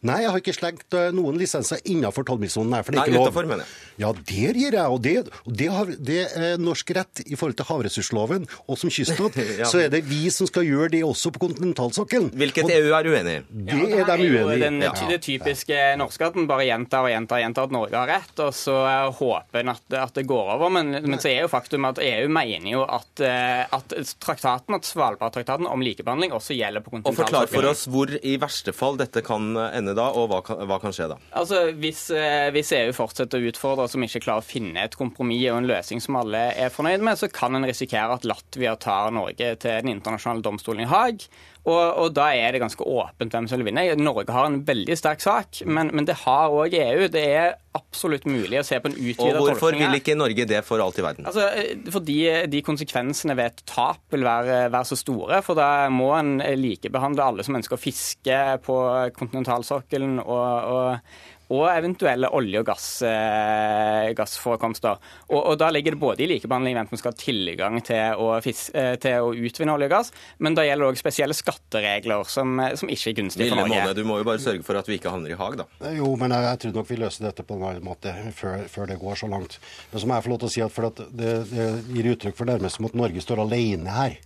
[0.00, 2.72] Nei, jeg har ikke slengt eh, noen lisenser innenfor tolvmilssonen.
[2.86, 3.26] For det er ikke lov.
[3.28, 3.88] Utenfor, mener jeg.
[4.00, 4.84] Ja, der gir jeg.
[4.88, 5.12] Og det,
[5.44, 8.46] og det, har, det, er norsk rett i forhold til havressursloven.
[8.64, 9.68] Og som kyststat ja.
[9.68, 12.30] så er det vi som skal gjøre det også på kontinentalsokkelen.
[12.32, 13.42] Hvilket og, EU er uenig i.
[13.50, 14.62] Det ja, er de uenig i.
[14.64, 14.94] Den, ja.
[15.10, 18.56] Det typiske norske at en bare gjentar og gjentar, gjentar at Norge har rett, og
[18.56, 18.78] så
[19.20, 20.72] håper en at, at, det går over.
[20.78, 24.88] Men, men, så er jo faktum at EU mener jo at, eh, at traktaten, at
[24.88, 27.36] Svalbardtraktaten om likebehandling også gjelder på kontinentalsokkelen.
[27.36, 30.40] Og Forklar for oss hvor i verste fall dette kan ende henne da, og hva
[30.46, 31.18] kan, hva kan skje da?
[31.36, 35.46] Altså, hvis, eh, hvis, EU fortsetter å utfordre som ikke klarer å finne et kompromiss
[35.50, 39.12] og en løsning som alle er fornøyd med, så kan en risikere at Latvia tar
[39.14, 41.26] Norge til den internasjonale domstolen i Haag.
[41.68, 43.84] Og, og, da er det ganske åpent hvem som vil vinne.
[44.00, 47.08] Norge har en veldig sterk sak, men, men det har òg EU.
[47.12, 49.38] Det er absolutt mulig å se på en utvida tolkning.
[49.38, 51.28] Og hvorfor vil ikke Norge det for alt i verden?
[51.28, 51.44] Altså,
[51.92, 52.18] fordi
[52.50, 55.42] de konsekvensene ved et tap vil være, være, så store.
[55.46, 58.78] For da må en likebehandle alle som ønsker å fiske på
[59.18, 64.98] kontinentalsokkelen og, og og eventuelle olje- og gass, eh, gassforekomster.
[65.28, 68.28] Og, og, Da ligger det både i likebehandling hvem som skal ha tilgang til å,
[68.44, 72.24] fisk, eh, til å, utvinne olje og gass, men da gjelder det òg spesielle skatteregler
[72.30, 73.82] som, som, ikke er gunstige for Norge.
[73.82, 75.66] Måned, du må jo bare sørge for at vi ikke havner i Haag, da.
[75.96, 78.90] Jo, men jeg, jeg tror nok vi løser dette på en annen måte før, før,
[78.90, 79.58] det går så langt.
[79.90, 82.38] Men så må jeg få lov til å si at, at det, det, gir uttrykk
[82.38, 84.20] for nærmest som at Norge står alene her.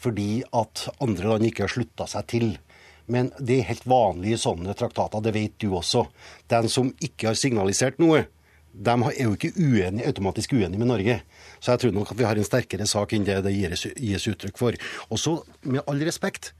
[0.00, 2.50] Fordi at andre land ikke har slutta seg til.
[3.10, 6.06] Men det er helt vanlige sånne traktater, det vet du også.
[6.50, 8.26] Den som ikke har signalisert noe,
[8.70, 11.16] de er jo ikke uenige, automatisk uenige med Norge.
[11.58, 14.60] Så jeg tror nok at vi har en sterkere sak enn det det gis, uttrykk
[14.60, 14.78] for.
[15.10, 16.52] Og så, med all respekt,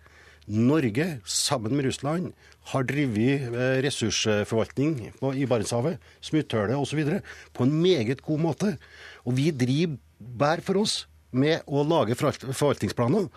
[0.50, 2.32] Norge, sammen med Russland,
[2.72, 4.96] har drevet eh, ressursforvaltning
[5.38, 7.20] i Barentshavet, smutthullet osv.
[7.54, 8.74] på en meget god måte.
[9.24, 13.28] Og vi driver hver for oss med å lage forvaltningsplaner.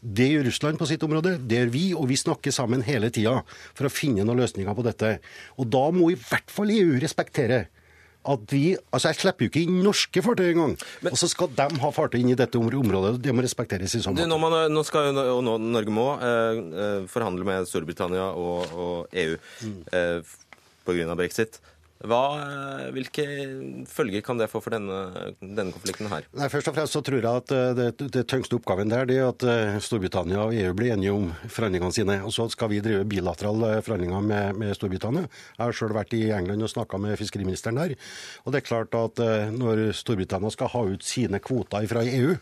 [0.00, 3.40] Det gjør Russland på sitt område, det gjør vi, og vi snakker sammen hele tida
[3.76, 5.18] for å finne noen løsninger på dette.
[5.60, 7.66] Og da må i hvert fall EU respektere
[8.28, 10.74] at vi Altså, jeg slipper jo ikke inn norske fartøy engang.
[11.08, 13.14] Og så skal de ha fartøy inn i dette området.
[13.24, 14.28] Det må respekteres i sånn måte.
[14.28, 19.36] Nå, nå, skal jo nå, Norge må eh, eh, forhandle med Storbritannia og, og EU
[19.38, 19.78] mm.
[19.96, 20.34] eh,
[20.84, 21.16] pga.
[21.16, 21.60] brexit.
[22.00, 23.24] Hva, eh, hvilke
[23.88, 26.24] følger kan det få for denne, denne, konflikten her?
[26.32, 29.26] Nei, først og fremst så tror jeg at eh, det, det tyngste oppgaven der er
[29.26, 32.16] at eh, Storbritannia og EU blir enige om forhandlingene sine.
[32.24, 35.28] Og så skal vi drive bilaterale forhandlinger med, med Storbritannia.
[35.58, 37.96] Jeg har selv vært i England og snakka med fiskeriministeren der.
[38.46, 39.20] Og det er klart at
[39.52, 42.32] når Storbritannia skal ha ut sine kvoter fra EU,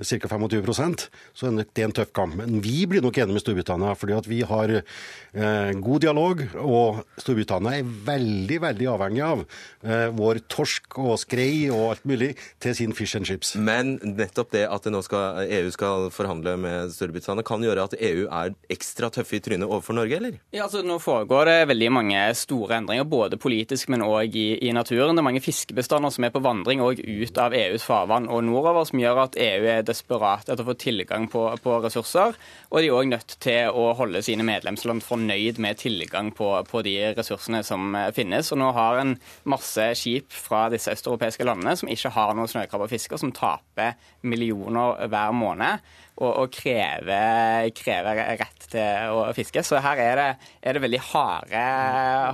[0.00, 0.30] ca.
[0.30, 2.36] 25% så er det en tøff kamp.
[2.38, 6.42] Men vi blir nok enige med Storbritannia, fordi at vi har eh, god dialog.
[6.60, 12.32] Og Storbritannia er veldig veldig avhengig av eh, vår torsk og skrei og alt mulig
[12.62, 13.54] til sin fish and chips.
[13.56, 17.96] Men nettopp det at det nå skal, EU skal forhandle med Storbritannia, kan gjøre at
[17.98, 20.38] EU er ekstra tøffe i trynet overfor Norge, eller?
[20.54, 24.72] Ja, altså Nå foregår det veldig mange store endringer, både politisk, men òg i, i,
[24.74, 25.14] naturen.
[25.14, 28.86] Det er mange fiskebestander som er på vandring òg ut av EUs farvann og nordover,
[28.88, 32.36] som gjør at EU er desperat etter å få tilgang på, på ressurser.
[32.70, 36.82] Og de er òg nødt til å holde sine medlemsland fornøyd med tilgang på, på,
[36.86, 38.52] de ressursene som eh, finnes.
[38.54, 39.16] Og nå har en
[39.50, 45.34] masse skip fra disse østeuropeiske landene som ikke har noen snøkrabbefiske, som taper millioner hver
[45.36, 45.90] måned.
[46.20, 49.62] Og, og krever, krever, rett til å fiske.
[49.64, 50.30] Så her er det,
[50.60, 51.62] er det veldig harde,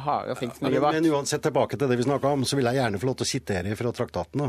[0.02, 0.96] harde ting som ligger bak.
[0.98, 3.28] Men uansett tilbake til det vi snakka om, så vil jeg gjerne få lov til
[3.28, 4.48] å sitere fra traktaten.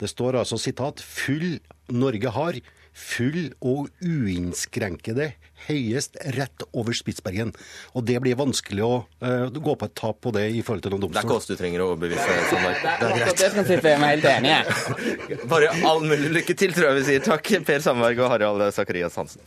[0.00, 1.58] Det står altså sitat full
[1.92, 2.58] Norge har
[2.94, 5.32] full og uinnskrenkede
[5.66, 7.50] høyest rett over Spitsbergen.
[7.96, 8.92] Og det blir vanskelig å
[9.24, 11.18] uh, gå på et tap på det i forhold til noen domstol.
[11.18, 13.42] Det er ikke oss du trenger å overbevise, Sånn Det er greit.
[13.42, 15.40] Det prinsippet er meg helt enig i.
[15.52, 17.26] Bare all mulig lykke til, tror jeg vi sier.
[17.26, 19.42] Takk, Per Sandberg og Harald Sakarias Hansen.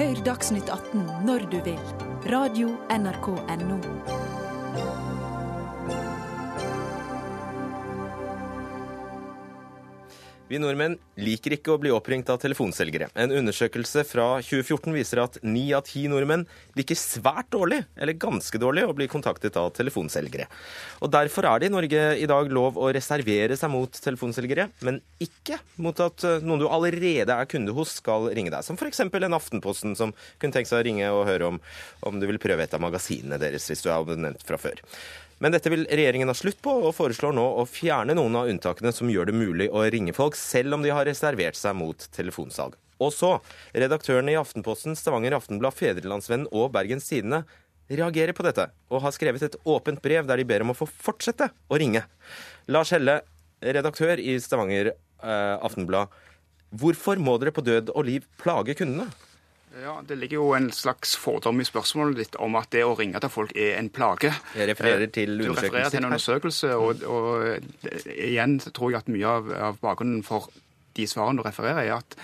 [0.00, 1.80] Hør Dagsnytt 18 når du vil.
[2.30, 4.29] Radio NRK Radio.nrk.no.
[10.50, 13.06] Vi nordmenn liker ikke å bli oppringt av telefonselgere.
[13.14, 16.42] En undersøkelse fra 2014 viser at ni av ti nordmenn
[16.74, 20.48] liker svært dårlig, eller ganske dårlig, å bli kontaktet av telefonselgere.
[21.06, 24.98] Og Derfor er det i Norge i dag lov å reservere seg mot telefonselgere, men
[25.22, 28.66] ikke mot at eh, noen du allerede er kunde hos, skal ringe deg.
[28.66, 29.04] Som f.eks.
[29.06, 31.62] en Aftenposten som kunne tenkt seg å ringe og høre om,
[32.10, 34.82] om du vil prøve et av magasinene deres hvis du er abonnent fra før.
[35.40, 38.92] Men dette vil regjeringen ha slutt på, og foreslår nå å fjerne noen av unntakene
[38.92, 42.76] som gjør det mulig å ringe folk, selv om de har reservert seg mot telefonsalg.
[43.00, 43.32] Og så,
[43.72, 47.46] redaktørene i Aftenposten, Stavanger Aftenblad, Fedrelandsvennen og Bergens Tidende
[47.90, 50.86] reagerer på dette, og har skrevet et åpent brev der de ber om å få
[51.08, 52.04] fortsette å ringe.
[52.68, 53.22] Lars Helle,
[53.64, 56.12] redaktør i Stavanger eh, Aftenblad.
[56.70, 59.08] Hvorfor må dere på død og liv plage kundene?
[59.78, 63.20] Ja, Det ligger jo en slags fordom i spørsmålet ditt om at det å ringe
[63.22, 64.32] til folk er en plage.
[64.56, 65.54] Jeg refererer til undersøkelsen.
[65.54, 70.24] Du refererer til en undersøkelse, og, og igjen tror jeg at mye av, av bakgrunnen
[70.26, 70.50] for
[70.98, 72.18] de svarene du refererer, er at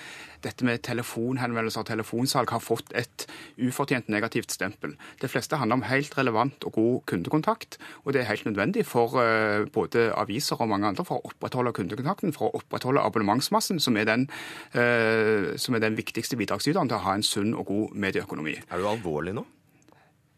[0.45, 3.26] dette med telefonhenvendelser og telefonsalg har fått et
[3.57, 4.97] ufortjent negativt stempel.
[5.22, 9.16] Det fleste handler om helt relevant og god kundekontakt, og det er helt nødvendig for
[9.16, 13.97] uh, både aviser og mange andre for å opprettholde kundekontakten, for å opprettholde abonnementsmassen, som
[13.97, 14.28] er den,
[14.76, 18.59] uh, som er den viktigste bidragsyteren til å ha en sunn og god medieøkonomi.
[18.70, 19.47] Er du alvorlig nå?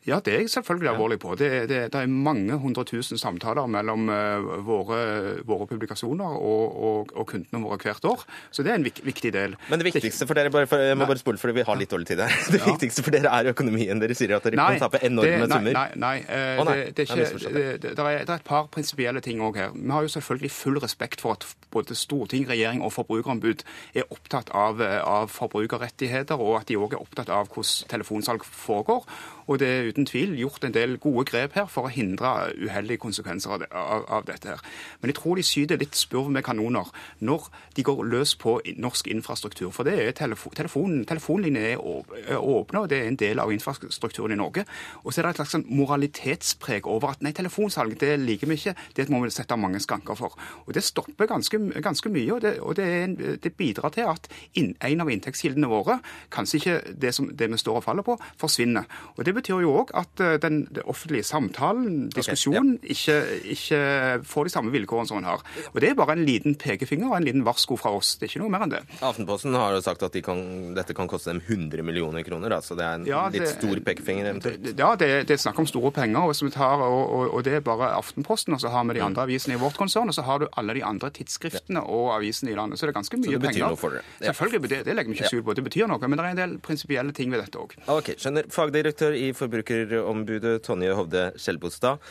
[0.08, 1.34] Ja, det er jeg selvfølgelig alvorlig på.
[1.40, 5.00] Det, det, det er mange hundre tusen samtaler mellom uh, våre,
[5.48, 8.24] våre, publikasjoner og, og, og, kundene våre hvert år.
[8.50, 9.58] Så det er en vik, viktig del.
[9.68, 11.92] Men det viktigste for dere, bare for, jeg må bare spole fordi vi har litt
[11.92, 12.38] dårlig tid her.
[12.58, 14.00] Det viktigste for dere er økonomien.
[14.00, 15.76] Dere sier at dere nei, kan tape enorme det, summer.
[15.76, 16.76] Nei, nei, Eh, oh, nei.
[16.92, 17.38] Det, er ikke,
[17.80, 19.72] det, er, er, et par prinsipielle ting òg her.
[19.74, 24.52] Vi har jo selvfølgelig full respekt for at både storting, regjering og forbrukerombud er opptatt
[24.56, 29.06] av, eh, av forbrukerrettigheter, og at de òg er opptatt av hvordan telefonsalg foregår.
[29.48, 33.00] Og det er uten tvil gjort en del gode grep her for å hindre uheldige
[33.00, 34.48] konsekvenser av, av, av dette.
[34.48, 34.64] her.
[35.00, 36.90] Men jeg tror de syder litt spurv med kanoner
[37.24, 39.70] når de går løs på norsk infrastruktur.
[39.74, 44.36] For det er telefon, telefonen, telefonlinjer er åpne, og det er en del av infrastrukturen
[44.36, 44.66] i Norge.
[45.04, 48.58] Og så er det et slags sånn moralitetspreg over at nei, telefonsalg det liker vi
[48.60, 50.36] ikke, det må vi sette mange skanker for.
[50.66, 54.28] Og Det stopper ganske, ganske mye, og, det, og det, en, det, bidrar til at
[54.54, 55.98] en av inntektskildene våre,
[56.30, 58.84] kanskje ikke det, som, det vi står og faller på, forsvinner.
[59.16, 62.94] Og Det betyr jo òg at eh, den, den offentlige samtalen, diskusjonen, okay, ja.
[62.94, 63.80] ikke, ikke,
[64.28, 65.44] får de samme vilkårene som en har.
[65.72, 68.16] Og Det er bare en liten pekefinger og en liten varsko fra oss.
[68.18, 68.82] Det er ikke noe mer enn det.
[69.04, 70.42] Aftenposten har jo sagt at de kan,
[70.76, 73.54] dette kan koste dem 100 millioner kroner, da, så det er en ja, det, litt
[73.56, 74.70] stor pekefinger eventuelt?
[74.74, 77.64] Ja, det, det, er snakk om store penger, og, tar, og, og, og, det er
[77.64, 78.54] bare Aftenposten.
[78.56, 79.06] Og så har vi de mm.
[79.10, 82.52] andre avisene i vårt konsern, og så har du alle de andre tidsskriftene og avisene
[82.52, 82.80] i landet.
[82.80, 83.38] Så det er ganske mye penger.
[83.38, 83.74] Så det betyr penger.
[83.74, 84.04] noe for dere?
[84.18, 84.32] Ja.
[84.32, 85.56] Selvfølgelig, det, det legger vi ikke skjul på.
[85.58, 86.08] Det betyr noe.
[86.08, 87.76] Men det er en del prinsipielle ting ved dette òg.
[87.98, 88.48] Okay, skjønner.
[88.52, 92.02] Fagdirektør i Forbrukerombudet Tonje Hovde Skjelbostad.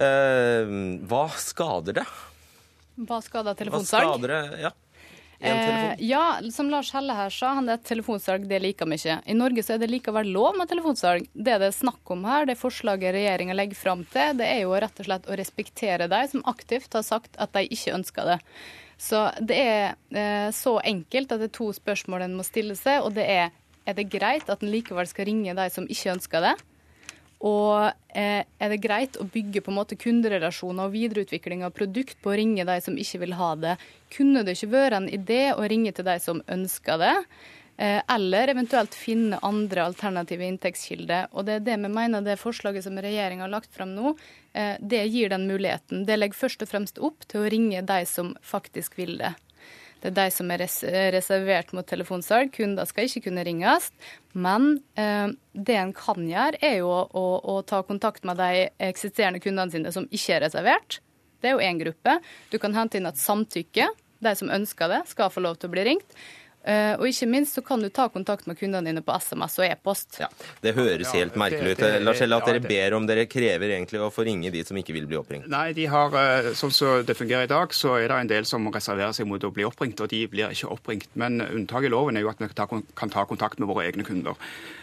[0.00, 0.76] Eh,
[1.10, 2.06] hva skader det?
[3.00, 4.06] Hva skader telefonsalg?
[4.06, 4.76] Hva skader det, ja.
[5.40, 9.16] Eh, ja, som Lars Helle her sa, han er telefonsalg det liker vi ikke.
[9.24, 11.30] I Norge så er det likevel lov med telefonsalg.
[11.32, 14.76] Det det er snakk om her, det forslaget regjeringa legger fram til, det er jo
[14.76, 18.38] rett og slett å respektere de som aktivt har sagt at de ikke ønsker det.
[19.00, 23.00] Så det er eh, så enkelt at det er to spørsmål en må stille seg,
[23.00, 23.48] og det er
[23.90, 26.56] er det greit at en likevel skal ringe de som ikke ønsker det?
[27.40, 32.18] Og eh, er det greit å bygge på en måte kunderelasjoner og videreutvikling av produkt
[32.20, 33.78] på å ringe de som ikke vil ha det?
[34.12, 37.14] Kunne det ikke være en idé å ringe til de som ønsker det?
[37.80, 41.30] Eh, eller eventuelt finne andre alternative inntektskilder.
[41.32, 44.12] Og det er det vi mener det forslaget som regjeringa har lagt fram nå,
[44.52, 46.04] eh, det gir den muligheten.
[46.04, 49.32] Det legger først og fremst opp til å ringe de som faktisk vil det.
[50.00, 50.62] Det er de som er
[51.14, 52.52] reservert mot telefonsalg.
[52.54, 53.90] Kunder skal ikke kunne ringes.
[54.32, 58.68] Men eh, det en kan gjøre, er jo å, å, å, ta kontakt med de
[58.90, 61.00] eksisterende kundene sine som ikke er reservert.
[61.40, 62.18] Det er jo én gruppe.
[62.52, 63.90] Du kan hente inn et samtykke.
[64.20, 66.16] De som ønsker det, skal få lov til å bli ringt.
[66.60, 69.64] Uh, og ikke minst så kan du ta kontakt med kundene dine på SMS og
[69.64, 70.18] e-post.
[70.20, 70.28] Ja,
[70.60, 71.84] det høres helt merkelig ut.
[72.04, 74.96] Lars Helle, at dere ber om dere krever egentlig å få ringe de som ikke
[74.96, 75.48] vil bli oppringt?
[75.50, 78.48] Nei, de har, eh, sånn som det fungerer i dag, så er det en del
[78.48, 81.08] som reserverer seg mot å bli oppringt, og de blir ikke oppringt.
[81.14, 84.36] Men unntaket i loven er jo at vi kan ta kontakt med våre egne kunder.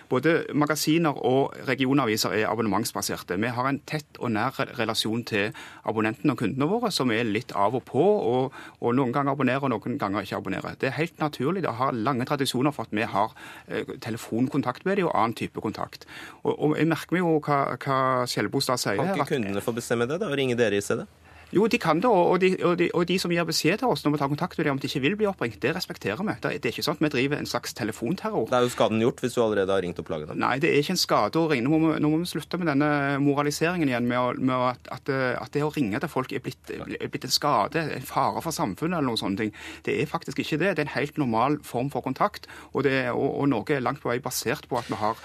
[0.10, 3.38] Både magasiner og regionaviser er abonnementsbaserte.
[3.42, 5.52] Vi har en tett og nær relasjon til
[5.88, 9.68] abonnentene og kundene våre, som er litt av og på, og, og noen ganger abonnerer
[9.68, 10.80] og noen ganger ikke abonnerer.
[10.80, 11.66] Det er helt naturlig.
[11.66, 13.36] Det har lange tradisjoner for at vi har
[13.68, 16.08] eh, telefonkontakt med dem og annen type kontakt.
[16.44, 19.02] Og, og Jeg merker meg jo hva, hva Skjelbostad sier.
[19.02, 21.08] Kan ikke kundene få bestemme det, da, og ringe dere i stedet?
[21.56, 22.10] Jo, de kan det.
[22.10, 24.58] Og de, og, de, og de, som gir beskjed til oss når vi tar kontakt
[24.60, 26.36] med dem om de ikke vil bli oppringt, det respekterer vi.
[26.44, 28.50] Det, er ikke sånn at vi driver en slags telefonterror.
[28.52, 30.42] Det er jo skaden gjort hvis du allerede har ringt og plaget dem.
[30.44, 31.68] Nei, det er ikke en skade å ringe.
[31.68, 32.90] Nå må vi, nå må vi slutte med denne
[33.24, 37.08] moraliseringen igjen med, med at, at, at, det å ringe til folk er blitt, er
[37.08, 39.56] blitt, en skade, en fare for samfunnet eller noen sånne ting.
[39.88, 40.76] Det er faktisk ikke det.
[40.76, 44.04] Det er en helt normal form for kontakt, og, det, og, og Norge er langt
[44.04, 45.20] på vei basert på at vi har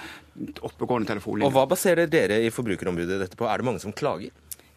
[0.65, 1.51] oppegående telefonlinjer.
[1.51, 3.49] Og Hva baserer dere i Forbrukerombudet dette på?
[3.51, 4.33] Er det mange som klager?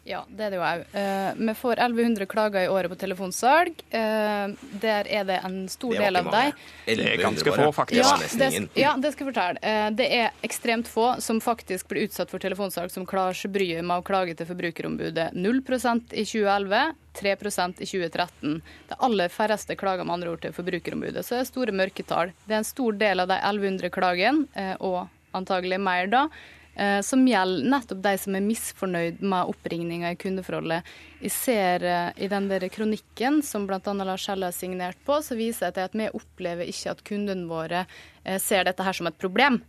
[0.06, 0.82] Ja, det er det jo òg.
[0.94, 3.80] Uh, vi får 1100 klager i året på telefonsalg.
[3.90, 6.52] Uh, der er det en stor del av dem.
[6.86, 7.98] Det er ganske få, faktisk.
[7.98, 9.62] Ja, det, ja, det skal jeg fortelle.
[9.64, 13.82] Uh, det er ekstremt få som faktisk blir utsatt for telefonsalg som klarer seg bryet
[13.82, 15.32] med å klage til Forbrukerombudet.
[15.34, 16.86] 0% i 2011.
[17.16, 18.58] 3% i 2013.
[18.90, 21.24] Det aller færreste klager med andre ord til Forbrukerombudet.
[21.24, 22.34] Så det er store mørketall.
[22.44, 26.55] Det er en stor del av de 1100 klagene, og antagelig mer da, Eh,
[27.02, 30.84] som gjelder nettopp de som er misfornøyd med oppringninga i kundeforholdet.
[31.22, 33.80] Jeg ser eh, i den der kronikken som bl.a.
[34.04, 37.48] Lars Helle har signert på, så viser jeg til at vi opplever ikke at kundene
[37.48, 37.86] våre
[38.24, 39.62] eh, ser dette her som et problem.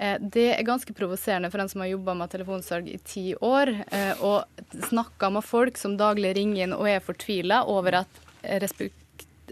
[0.00, 3.68] Det er ganske provoserende for en som har jobba med telefonsalg i ti år,
[4.24, 8.22] og snakka med folk som daglig ringer inn og er fortvila over at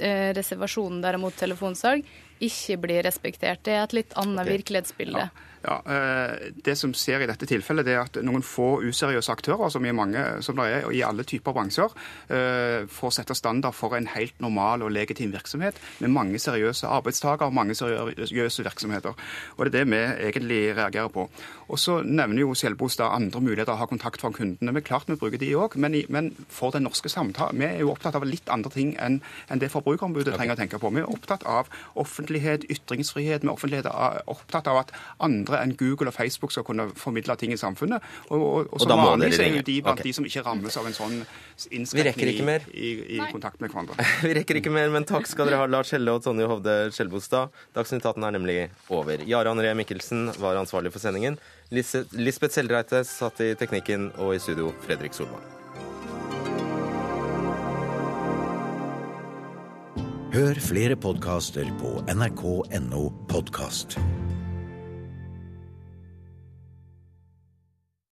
[0.01, 2.09] reservasjonen derimot mot telefonsalg
[2.41, 3.61] ikke blir respektert.
[3.61, 4.55] Det er et litt annet okay.
[4.57, 5.29] virkelighetsbilde.
[5.29, 5.48] Ja.
[5.63, 9.71] Ja, eh, Det som skjer i dette tilfellet, det er at noen få useriøse aktører,
[9.71, 11.91] som, mange, som det er i alle typer bransjer,
[12.31, 17.49] eh, får sette standard for en helt normal og legitim virksomhet med mange seriøse arbeidstakere
[17.49, 19.15] og mange seriøse virksomheter.
[19.57, 21.29] Og Det er det vi egentlig reagerer på.
[21.69, 24.73] Og Så nevner jo Skjelbostad andre muligheter å ha kontakt fra kundene.
[24.73, 27.91] Men klart vi bruker de òg, men, men, for den norske samtalen Vi er jo
[27.91, 30.91] opptatt av litt andre ting enn, enn det Forbrukerombudet trenger å tenke på.
[30.91, 36.17] Vi er opptatt av offentlighet, ytringsfrihet, vi er opptatt av at andre enn Google og
[36.17, 38.05] Facebook skal kunne formidle ting i samfunnet.
[38.29, 40.09] Og, og, og så er jo de blant okay.
[40.09, 41.17] de som ikke rammes av en sånn
[41.71, 43.97] innskrenkning i, i, i kontakt med hverandre.
[44.27, 47.55] Vi rekker ikke mer, men takk skal dere ha, Lars Helle og Tonje Hovde Skjelbostad.
[47.77, 48.59] Dagsnytt 18 er nemlig
[48.93, 49.25] over.
[49.29, 51.39] Jare André Mikkelsen var ansvarlig for sendingen.
[51.71, 55.45] Lisbeth Seldreite satt i teknikken, og i studio Fredrik Solvang.
[60.39, 63.99] Hør flere podkaster på nrk.no podkast.